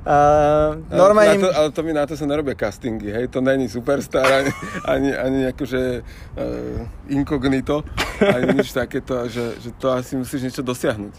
[0.00, 1.36] Ale normálne...
[1.36, 3.28] Na to, ale to mi na to sa nerobia castingy, hej?
[3.28, 4.52] To není superstar, ani,
[4.88, 7.84] ani, ani akože uh, inkognito,
[8.24, 11.12] ani nič takéto, že, že to asi musíš niečo dosiahnuť.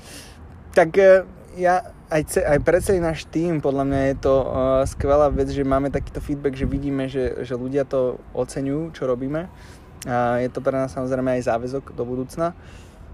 [0.73, 1.27] Tak e,
[1.61, 4.47] ja aj, ce, aj pre celý náš tým, podľa mňa je to uh,
[4.89, 9.45] skvelá vec, že máme takýto feedback, že vidíme, že, že ľudia to oceňujú, čo robíme.
[10.09, 12.57] A je to pre nás samozrejme aj záväzok do budúcna.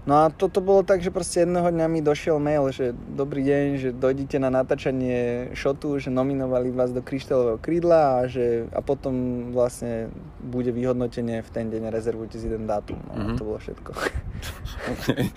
[0.08, 3.64] No a toto bolo tak, že proste jedného dňa mi došiel mail, že dobrý deň,
[3.76, 9.12] že dojdete na natáčanie šotu, že nominovali vás do kryštálového krídla a, že, a potom
[9.52, 10.08] vlastne
[10.40, 12.96] bude vyhodnotenie v ten deň, rezervujte si ten dátum.
[13.04, 13.36] No mm-hmm.
[13.36, 13.90] to bolo všetko.
[14.96, 15.28] Okay.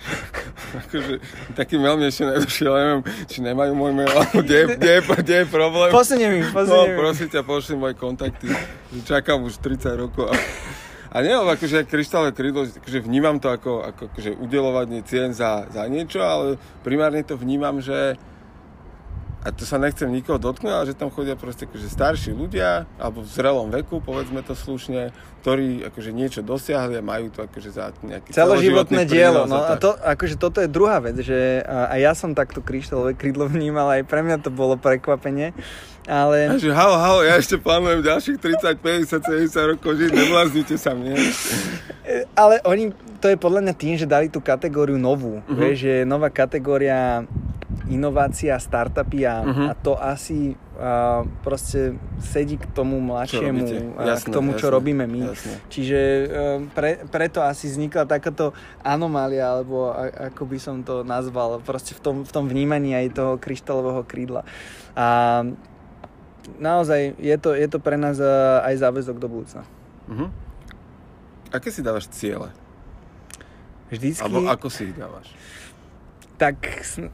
[0.88, 1.14] akože,
[1.52, 5.46] taký mail mi ešte nedošiel, neviem, či nemajú môj mail, alebo kde, kde, kde je
[5.52, 5.92] problém.
[5.92, 8.48] Posuniem mi, posuniem No, prosím ťa, pošli moje kontakty.
[9.04, 10.32] Čakám už 30 rokov.
[10.32, 10.36] A...
[11.12, 15.68] A nie, ale akože kryštálne krídlo, akože vnímam to ako, ako akože udelovanie cien za,
[15.68, 18.16] za niečo, ale primárne to vnímam, že
[19.42, 23.26] a to sa nechcem nikoho dotknúť, ale že tam chodia proste akože starší ľudia, alebo
[23.26, 25.10] v zrelom veku, povedzme to slušne,
[25.42, 29.50] ktorí akože niečo dosiahli a majú to akože za nejaký celoživotné dielo.
[29.50, 33.18] No a to, akože toto je druhá vec, že a, a ja som takto kryštálové
[33.18, 35.50] krídlo vnímal, aj pre mňa to bolo prekvapenie.
[36.06, 36.50] Ale...
[36.50, 39.22] A že halo, halo, ja ešte plánujem ďalších 30, 50,
[39.54, 41.14] 70 rokov žiť, nebláznite sa mne.
[42.34, 42.90] Ale oni,
[43.22, 45.38] to je podľa mňa tým, že dali tú kategóriu novú.
[45.42, 45.58] Uh-huh.
[45.58, 47.22] Vieš, že nová kategória
[47.92, 49.68] inovácia, startupy a, uh-huh.
[49.70, 54.76] a to asi a proste sedí k tomu mladšiemu, a jasné, k tomu, čo jasné,
[54.80, 55.20] robíme my.
[55.30, 55.54] Jasné.
[55.70, 56.26] Čiže e,
[56.74, 58.50] pre, preto asi vznikla takáto
[58.82, 63.14] anomália, alebo a, ako by som to nazval, proste v tom, v tom vnímaní aj
[63.14, 64.42] toho kryštálového krídla.
[64.96, 65.44] A
[66.58, 68.26] naozaj je to, je to pre nás e,
[68.66, 69.62] aj záväzok do budúcna.
[70.08, 70.32] Uh-huh.
[71.52, 72.48] Aké si dávaš ciele?
[73.92, 74.24] Vždycky...
[74.24, 75.30] Alebo ako si ich dávaš?
[76.42, 76.58] Tak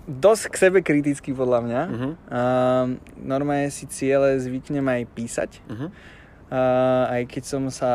[0.09, 1.83] dosť k sebe kriticky podľa mňa.
[1.85, 2.13] Uh-huh.
[2.33, 2.87] Uh,
[3.21, 5.51] normálne si ciele zvyknem aj písať.
[5.69, 5.93] Uh-huh.
[6.49, 7.93] Uh, aj keď som sa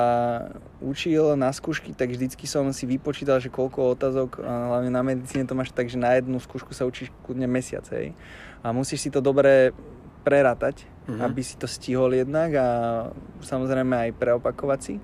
[0.78, 5.50] učil na skúšky, tak vždycky som si vypočítal, že koľko otázok, uh, hlavne na medicíne
[5.50, 8.14] to máš tak, že na jednu skúšku sa učíš kľudne mesiac, hej.
[8.62, 9.74] A musíš si to dobre
[10.22, 11.26] prerátať, uh-huh.
[11.26, 12.68] aby si to stihol jednak a
[13.42, 14.96] samozrejme aj preopakovať si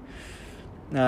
[0.89, 1.05] a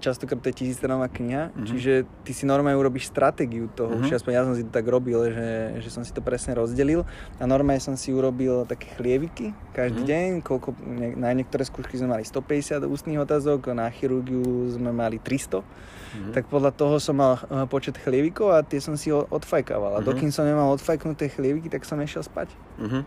[0.00, 1.66] častokrát to je tisícstranová kniha, mm-hmm.
[1.68, 1.92] čiže
[2.24, 4.16] ty si normálne urobíš stratégiu toho, mm-hmm.
[4.16, 7.04] aspoň ja som si to tak robil, že, že som si to presne rozdelil
[7.36, 10.12] a normálne som si urobil také chlieviky každý mm-hmm.
[10.16, 15.20] deň, koľko, ne, na niektoré skúšky sme mali 150 ústnych otázok, na chirurgiu sme mali
[15.20, 16.32] 300, mm-hmm.
[16.32, 20.08] tak podľa toho som mal eh, počet chlievikov a tie som si odfajkával a mm-hmm.
[20.08, 22.48] dokým som nemal odfajknuté chlieviky, tak som nešiel spať.
[22.80, 23.02] Mm-hmm.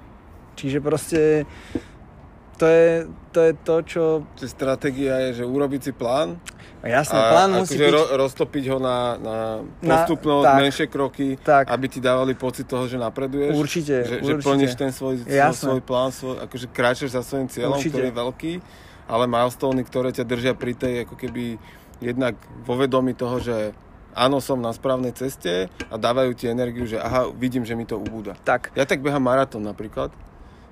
[0.54, 1.50] Čiže proste
[2.62, 4.04] to je, to je to, čo...
[4.38, 7.90] Čiže stratégia je, že urobiť si plán no Jasné, a plán musí akože byť...
[7.90, 9.38] Ro- roztopiť ho na, na
[9.82, 11.66] postupnosť, na, tak, menšie kroky, tak.
[11.74, 13.58] aby ti dávali pocit toho, že napreduješ.
[13.58, 14.46] Určite, že, určite.
[14.46, 15.26] Že plníš ten svoj,
[15.58, 17.98] svoj plán, svoj, akože kráčaš za svojim cieľom, určite.
[17.98, 18.54] ktorý je veľký,
[19.10, 21.58] ale milestone, ktoré ťa držia pri tej, ako keby
[21.98, 23.74] jednak vo vedomí toho, že
[24.14, 27.98] áno, som na správnej ceste a dávajú ti energiu, že aha, vidím, že mi to
[27.98, 28.38] ubúda.
[28.46, 28.70] Tak.
[28.78, 30.14] Ja tak behám maratón napríklad,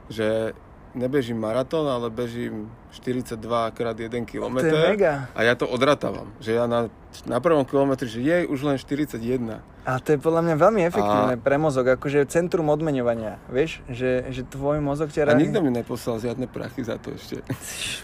[0.06, 0.54] že
[0.98, 3.38] nebežím maratón, ale bežím 42
[3.72, 4.62] krát 1 km.
[4.62, 5.30] To je mega.
[5.38, 6.34] A ja to odratávam.
[6.42, 6.90] Že ja na,
[7.30, 9.62] na prvom kilometri, že jej už len 41.
[9.90, 11.42] A to je podľa mňa veľmi efektívne a...
[11.42, 15.30] pre mozog, akože centrum odmeňovania, vieš, že, že tvoj mozog ťa...
[15.30, 17.42] A nikto mi neposlal žiadne prachy za to ešte.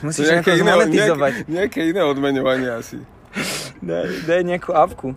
[0.05, 0.71] Musíš to nejaké iné.
[0.73, 2.97] Nejaké, nejaké iné odmeňovanie asi.
[3.83, 5.13] Daj, daj nejakú avku.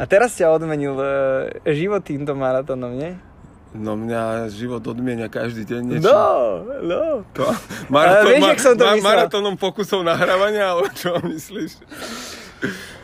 [0.00, 3.12] A teraz ťa odmenil uh, život týmto maratónom, nie?
[3.76, 6.08] No mňa život odmienia každý deň niečo.
[6.08, 7.02] No, no.
[7.36, 7.44] To,
[7.92, 11.76] maratón, vieš, ma, som to ma, maratónom pokusov nahrávania, ale čo myslíš?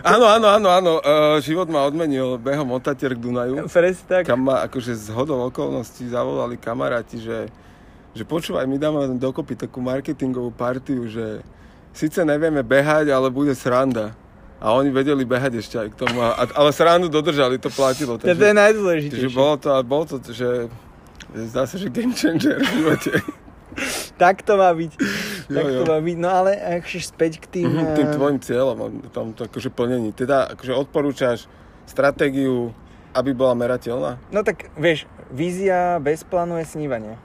[0.00, 0.92] Áno, áno, áno, áno.
[1.04, 3.68] Uh, život ma odmenil behom od Tatier k Dunaju.
[3.68, 4.22] Presne tak.
[4.24, 7.52] Kam ma akože z hodou okolností zavolali kamaráti, že,
[8.16, 11.44] že počúvaj, my dáme dokopy takú marketingovú partiu, že
[11.92, 14.16] síce nevieme behať, ale bude sranda.
[14.64, 18.16] A oni vedeli behať ešte aj k tomu, a, ale srandu dodržali, to platilo.
[18.16, 19.28] Takže, to je najdôležitejšie.
[19.28, 20.48] Takže bolo to, bolo to, že
[21.52, 23.12] zdá sa, že game changer v živote.
[24.16, 24.92] tak to má byť.
[25.52, 25.78] Tak jo, jo.
[25.84, 26.16] to má byť.
[26.16, 27.76] No ale akože späť k tým...
[27.76, 28.76] Mm-hmm, tým tvojim cieľom,
[29.12, 30.16] tam to akože plnení.
[30.16, 31.44] Teda akože odporúčaš
[31.84, 32.72] stratégiu,
[33.12, 34.16] aby bola merateľná?
[34.32, 37.20] No tak vieš, vízia bez plánu je snívanie.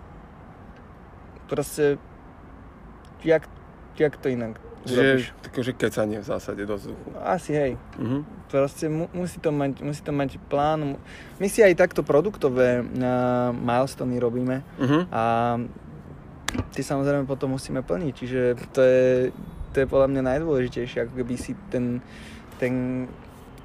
[1.47, 1.95] Proste,
[3.23, 3.47] jak,
[3.95, 7.07] jak to inak Čiže takže kecanie v zásade do vzduchu.
[7.19, 7.71] Asi hej.
[7.99, 8.23] Uh-huh.
[8.47, 10.95] Proste mu, musí, to mať, musí to mať plán.
[11.37, 15.03] My si aj takto produktové uh, milestony robíme uh-huh.
[15.11, 15.23] a
[16.71, 18.13] ty samozrejme potom musíme plniť.
[18.15, 19.07] Čiže to je,
[19.75, 21.99] to je podľa mňa najdôležitejšie, ako keby si ten,
[22.55, 23.05] ten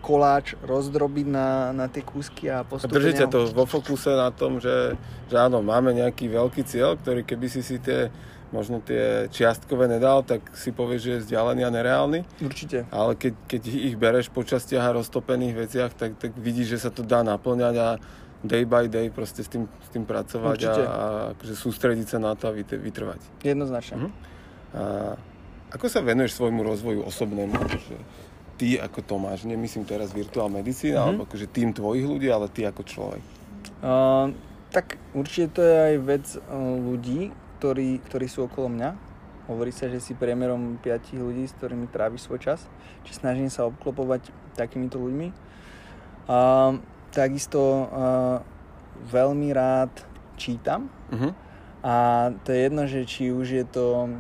[0.05, 2.93] koláč rozdrobiť na, na tie kúsky a postupne...
[2.93, 5.01] A držíte to vo fokuse na tom, že,
[5.33, 8.13] že áno, máme nejaký veľký cieľ, ktorý keby si si tie
[8.55, 12.21] možno tie čiastkové nedal, tak si povieš, že je vzdialený a nereálny.
[12.39, 12.87] Určite.
[12.95, 16.91] Ale keď, keď ich bereš po častiach a roztopených veciach, tak, tak vidíš, že sa
[16.95, 17.89] to dá naplňať a
[18.45, 21.03] day by day proste s tým, s tým pracovať a, a
[21.35, 23.19] akože sústrediť sa na to a vytrvať.
[23.43, 23.97] Jednoznačne.
[23.99, 24.13] Uh-huh.
[24.77, 24.83] A
[25.75, 27.57] ako sa venuješ svojmu rozvoju osobnému?
[27.57, 27.97] Akože
[28.55, 31.07] ty ako Tomáš, nemyslím teraz virtuál medicína, uh-huh.
[31.11, 33.23] alebo akože tým tvojich ľudí, ale ty ako človek.
[33.83, 34.31] Uh,
[34.71, 36.43] tak určite to je aj vec uh,
[36.79, 37.35] ľudí,
[37.65, 38.93] ktorí, ktorí sú okolo mňa.
[39.49, 42.61] Hovorí sa, že si priemerom 5 ľudí, s ktorými tráviš svoj čas.
[43.09, 45.33] Čiže snažím sa obklopovať takýmito ľuďmi.
[46.29, 46.77] Uh,
[47.09, 48.45] takisto uh,
[49.09, 49.97] veľmi rád
[50.37, 50.93] čítam.
[51.09, 51.33] Uh-huh.
[51.81, 51.95] A
[52.45, 54.13] to je jedno, že či už je to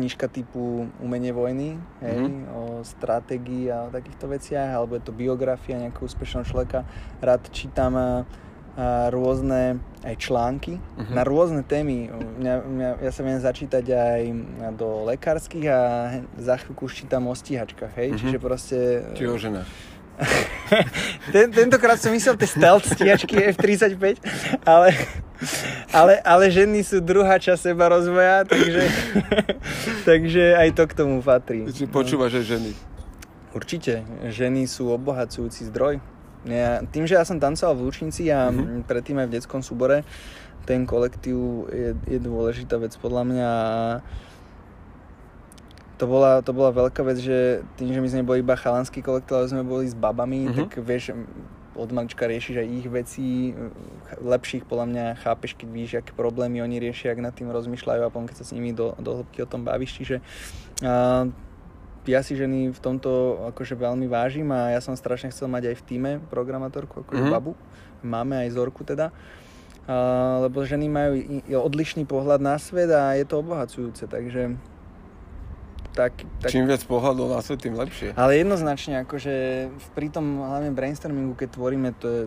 [0.00, 2.56] knižka typu Umenie vojny, hej, mm-hmm.
[2.56, 6.88] o stratégii a o takýchto veciach, alebo je to biografia nejakého úspešného človeka.
[7.20, 8.49] Rád čítam a, a
[9.10, 11.14] rôzne aj články mm-hmm.
[11.14, 12.08] na rôzne témy.
[12.10, 14.22] Mňa, mňa, ja sa viem začítať aj
[14.78, 15.80] do lekárskych a
[16.40, 18.20] za chvíľku už čítam o stíhačkách, hej, mm-hmm.
[18.20, 18.78] čiže proste...
[19.18, 19.68] Či o ženách.
[21.34, 24.20] Ten, tentokrát som myslel tie stealth stíhačky F-35,
[24.68, 24.92] ale,
[25.90, 28.84] ale, ale ženy sú druhá časť seba rozvoja, takže,
[30.08, 31.64] takže aj to k tomu patrí.
[31.88, 32.70] Počúvaš aj ženy?
[33.50, 34.06] Určite.
[34.30, 35.98] Ženy sú obohacujúci zdroj.
[36.48, 38.88] Ja, tým, že ja som tancoval v Lučnici a mm-hmm.
[38.88, 40.08] predtým aj v detskom súbore,
[40.64, 43.50] ten kolektív je, je dôležitá vec podľa mňa
[46.00, 49.36] to bola, to bola veľká vec, že tým, že my sme boli iba chalanský kolektív,
[49.36, 50.56] ale sme boli s babami, mm-hmm.
[50.56, 51.12] tak vieš,
[51.76, 53.26] od malička riešiš aj ich veci,
[54.16, 58.08] lepších podľa mňa chápeš, keď víš, aké problémy oni riešia, ak nad tým rozmýšľajú a
[58.08, 60.16] potom keď sa s nimi do, do hĺbky o tom bavíš, čiže
[60.82, 61.28] uh,
[62.08, 65.76] ja si ženy v tomto akože veľmi vážim a ja som strašne chcel mať aj
[65.80, 67.36] v týme programátorku, akože mm-hmm.
[67.36, 67.52] babu,
[68.00, 71.12] máme aj Zorku teda, uh, lebo ženy majú
[71.60, 74.56] odlišný pohľad na svet a je to obohacujúce, takže
[75.90, 76.48] tak, tak...
[76.54, 78.14] Čím viac pohľadov na svet, tým lepšie.
[78.14, 79.34] Ale jednoznačne, akože
[79.92, 82.22] pri tom hlavne brainstormingu, keď tvoríme, to je,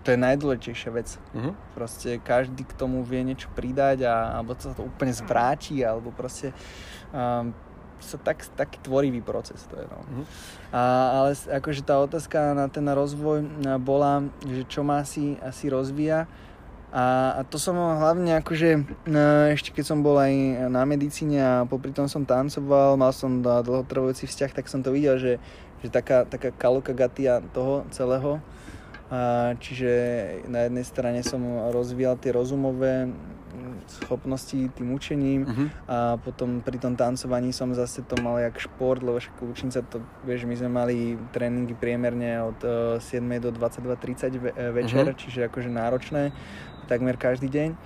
[0.00, 1.20] to je najdôležitejšia vec.
[1.36, 1.52] Uh-huh.
[1.76, 6.56] Proste každý k tomu vie niečo pridať a, alebo sa to úplne zvráti, alebo proste
[7.12, 7.52] um,
[8.02, 9.86] sa tak, taký tvorivý proces to je.
[9.86, 9.98] No.
[10.02, 10.24] Uh-huh.
[10.74, 10.82] A,
[11.22, 13.46] ale akože tá otázka na ten rozvoj
[13.80, 16.26] bola, že čo má asi, asi rozvíja,
[16.92, 18.84] a, a to som hlavne akože,
[19.56, 24.28] ešte keď som bol aj na medicíne a popri tom som tancoval, mal som dlhotrvajúci
[24.28, 25.40] vzťah, tak som to videl, že,
[25.80, 28.44] že taká, taká kalokagatia toho celého.
[29.12, 29.92] A, čiže
[30.48, 33.12] na jednej strane som rozvíjal tie rozumové
[33.84, 35.68] schopnosti tým učením uh-huh.
[35.84, 40.00] a potom pri tom tancovaní som zase to mal jak šport, lebo však učnica to,
[40.24, 40.96] vieš, my sme mali
[41.36, 45.20] tréningy priemerne od uh, 7 do 22.30 ve- večer, uh-huh.
[45.20, 46.32] čiže akože náročné
[46.88, 47.76] takmer každý deň.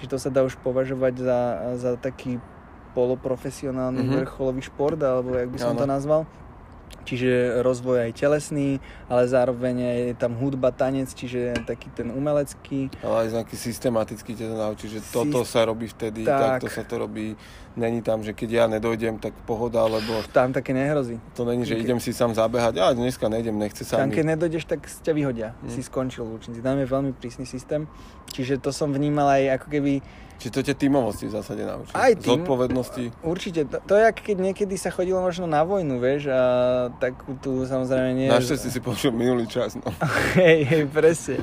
[0.00, 1.40] Čiže to sa dá už považovať za,
[1.76, 2.40] za taký
[2.92, 4.18] poloprofesionálny mm-hmm.
[4.24, 5.80] vrcholový šport, alebo jak by som ano.
[5.80, 6.20] to nazval.
[7.02, 8.78] Čiže rozvoj aj telesný,
[9.10, 9.74] ale zároveň
[10.12, 12.94] je tam hudba, tanec, čiže taký ten umelecký.
[13.02, 16.62] Ale aj nejaký systematický ťa to naučí, že toto sa robí vtedy, tak.
[16.62, 17.34] takto sa to robí
[17.72, 20.20] Není tam, že keď ja nedojdem, tak pohoda, lebo...
[20.28, 21.16] Tam také nehrozí.
[21.32, 24.68] To není, že idem si sám zabehať, a dneska nejdem, nechce sa Tam keď nedojdeš,
[24.68, 25.48] tak ťa vyhodia.
[25.56, 25.72] Hmm.
[25.72, 26.36] Si skončil v.
[26.60, 27.88] Tam je veľmi prísny systém.
[28.28, 29.94] Čiže to som vnímal aj ako keby...
[30.42, 31.94] Čiže to ťa tímovosti v zásade naučí.
[31.94, 33.14] Aj tým, Zodpovednosti.
[33.22, 33.62] Určite.
[33.70, 36.42] To, to je ako keď niekedy sa chodilo možno na vojnu, vieš, a
[36.98, 38.26] tak tu samozrejme nie...
[38.26, 39.86] Našťastie si počul minulý čas, no.
[40.42, 41.38] hej, hej, presne.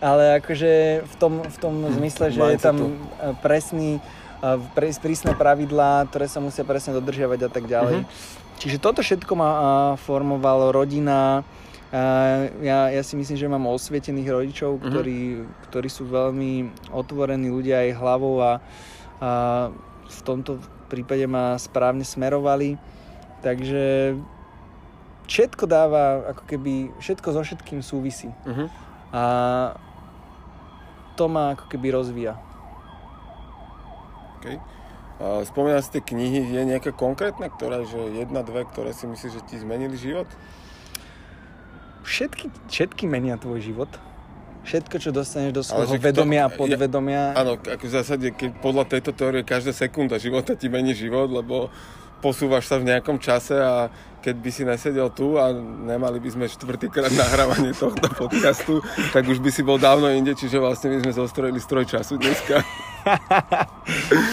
[0.00, 2.96] Ale akože v tom, v tom zmysle, že je tam
[3.44, 4.00] presný
[5.04, 8.00] prísne pravidlá, ktoré sa musia presne dodržiavať a tak ďalej.
[8.00, 8.56] Uh-huh.
[8.64, 9.50] Čiže toto všetko ma
[10.00, 11.44] formovalo rodina.
[11.88, 14.84] Ja, ja si myslím, že mám osvietených rodičov, uh-huh.
[14.92, 15.18] ktorí,
[15.72, 18.60] ktorí sú veľmi otvorení ľudia aj hlavou a,
[19.24, 19.30] a
[20.04, 20.60] v tomto
[20.92, 22.76] prípade ma správne smerovali.
[23.40, 24.16] Takže
[25.32, 28.28] všetko dáva, ako keby, všetko so všetkým súvisí.
[28.44, 28.68] Uh-huh.
[29.16, 29.22] A
[31.16, 32.36] to ma ako keby rozvíja.
[34.38, 34.60] Okay.
[35.48, 39.42] Spomínal si tie knihy, je nejaká konkrétna, ktorá, že jedna, dve, ktoré si myslíš, že
[39.50, 40.30] ti zmenili život?
[42.08, 43.90] Všetky, všetky menia tvoj život.
[44.64, 47.36] Všetko, čo dostaneš do svojho vedomia a podvedomia.
[47.36, 51.28] Ja, áno, ako v zásade, keď podľa tejto teórie každá sekunda života ti mení život,
[51.28, 51.72] lebo
[52.20, 53.88] posúvaš sa v nejakom čase a
[54.18, 58.82] keď by si nesedel tu a nemali by sme štvrtýkrát nahrávanie tohto podcastu,
[59.14, 62.60] tak už by si bol dávno inde, čiže vlastne by sme zostrojili stroj času dneska.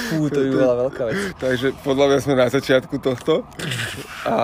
[0.09, 1.17] Fú, to by bola veľká vec.
[1.43, 3.45] Takže podľa mňa sme na začiatku tohto.
[4.25, 4.35] A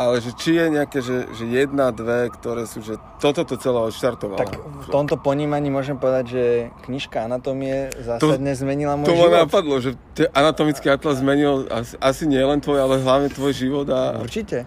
[0.00, 3.76] ale že či je nejaké, že, že jedna, dve, ktoré sú, že toto to celé
[3.84, 4.40] odštartovalo.
[4.40, 6.44] Tak v tomto ponímaní môžem povedať, že
[6.88, 9.28] knižka Anatomie zásadne to, zmenila môj to život.
[9.28, 9.90] To ma napadlo, že
[10.32, 13.86] anatomický atlas zmenil asi, asi nie len tvoj, ale hlavne tvoj život.
[13.92, 14.16] A...
[14.24, 14.64] Určite.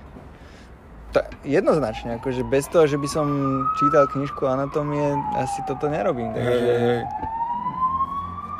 [1.09, 3.25] Ta, jednoznačne, akože bez toho, že by som
[3.81, 6.34] čítal knižku anatómie, asi toto nerobím.
[6.34, 7.01] Takže hej, hej.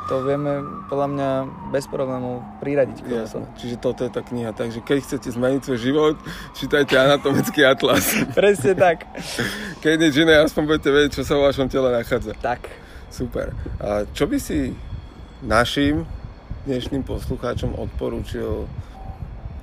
[0.04, 1.30] To vieme podľa mňa
[1.72, 3.48] bez problémov priradiť k tomuto.
[3.56, 4.52] Čiže toto je tá kniha.
[4.52, 6.16] Takže keď chcete zmeniť svoj život,
[6.52, 8.12] čítajte anatomický atlas.
[8.38, 9.08] Presne tak.
[9.80, 12.36] Keď nič iné, aspoň budete vedieť, čo sa vo vašom tele nachádza.
[12.36, 12.68] Tak.
[13.08, 13.56] Super.
[13.80, 14.76] A čo by si
[15.40, 16.04] našim
[16.68, 18.68] dnešným poslucháčom odporúčil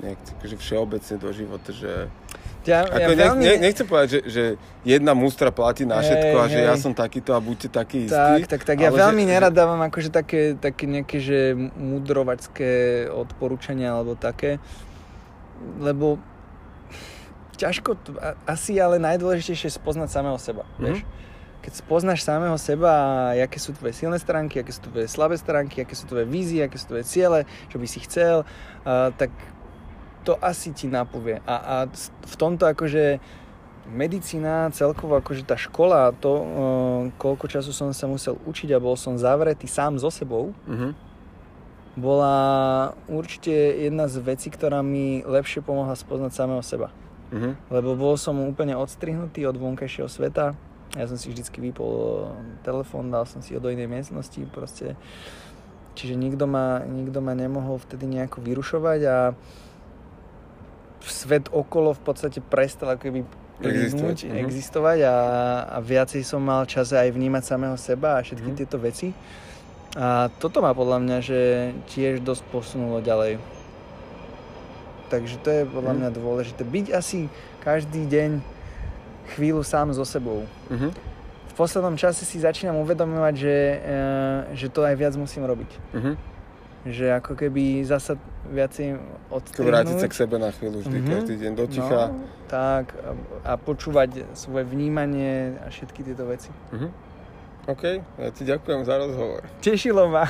[0.01, 2.09] nejak akože všeobecne do života, že
[2.61, 3.41] Ja, ja ako nech, veľmi...
[3.41, 4.43] ne, nechcem povedať, že, že
[4.85, 6.67] jedna mustra platí na všetko Hej, a že hej.
[6.69, 8.13] ja som takýto a buďte taký istý.
[8.13, 8.77] Tak, tak, tak.
[8.77, 14.61] Ja veľmi že, nerad dávam akože také, také nejaké, že mudrovačské odporúčania alebo také,
[15.81, 16.21] lebo
[17.57, 17.97] ťažko,
[18.45, 20.85] asi ale najdôležitejšie je spoznať samého seba, Mhm.
[20.85, 21.01] vieš.
[21.61, 22.89] Keď spoznáš samého seba
[23.37, 26.73] aké sú tvoje silné stránky, aké sú tvoje slabé stránky, aké sú tvoje vízie, aké
[26.81, 28.41] sú tvoje ciele, čo by si chcel,
[28.81, 29.29] a, tak
[30.21, 31.41] to asi ti napovie.
[31.43, 31.75] A, a
[32.25, 33.17] v tomto akože
[33.89, 36.45] medicína, celkovo akože tá škola, to, uh,
[37.17, 40.93] koľko času som sa musel učiť a bol som zavretý sám so sebou, Mhm.
[41.97, 42.35] bola
[43.11, 46.87] určite jedna z vecí, ktorá mi lepšie pomohla spoznať samého seba.
[47.31, 47.67] Mhm.
[47.67, 50.55] Lebo bol som úplne odstrihnutý od vonkajšieho sveta.
[50.91, 54.95] Ja som si vždycky vypol eh, telefón, dal som si ho do inej miestnosti, proste.
[55.95, 59.17] Čiže nikto ma, nikto ma nemohol vtedy nejako vyrušovať a
[61.05, 63.21] svet okolo v podstate prestal ako keby
[63.61, 64.37] Existovať, existovať, mhm.
[64.41, 65.15] existovať a,
[65.69, 68.57] a viacej som mal čas aj vnímať samého seba a všetky Mhm.
[68.57, 69.13] tieto veci.
[69.93, 71.39] A toto ma podľa mňa, že
[71.91, 73.37] tiež dosť posunulo ďalej.
[75.11, 75.99] Takže to je podľa Mhm.
[76.01, 76.61] mňa dôležité.
[76.63, 77.27] Byť asi
[77.61, 78.39] každý deň
[79.35, 80.47] chvíľu sám so sebou.
[80.71, 80.89] Mhm.
[81.51, 83.77] V poslednom čase si začínam uvedomovať, že, e,
[84.55, 85.69] že to aj viac musím robiť.
[85.93, 86.11] Mhm.
[86.81, 88.17] Že ako keby zasa
[88.47, 88.97] viacej
[89.29, 90.07] Ako vrátiť sa odstrihnúť.
[90.07, 91.09] k sebe na chvíľu vždy, Mhm.
[91.11, 92.01] každý deň do ticha.
[92.09, 93.11] No, tak a,
[93.45, 96.49] a počúvať svoje vnímanie a všetky tieto veci.
[96.71, 96.89] Mhm.
[97.63, 97.83] OK,
[98.17, 99.45] ja ti ďakujem za rozhovor.
[99.59, 100.25] Tešilo ma.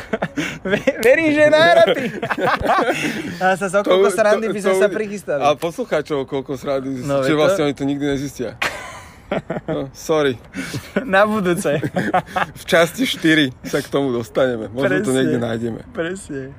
[0.62, 2.12] Ve- Verím, že náraty.
[3.40, 5.40] a sa z okolko srandy by sme sa prichystali.
[5.40, 8.60] A poslucháčov koľko srandy, No, že veď to- vlastne oni to nikdy nezistia.
[9.68, 10.36] No, sorry.
[11.08, 11.80] Na budúce.
[12.62, 14.68] v časti 4 sa k tomu dostaneme.
[14.68, 15.82] Možno presne, to niekde nájdeme.
[15.96, 16.52] Presne.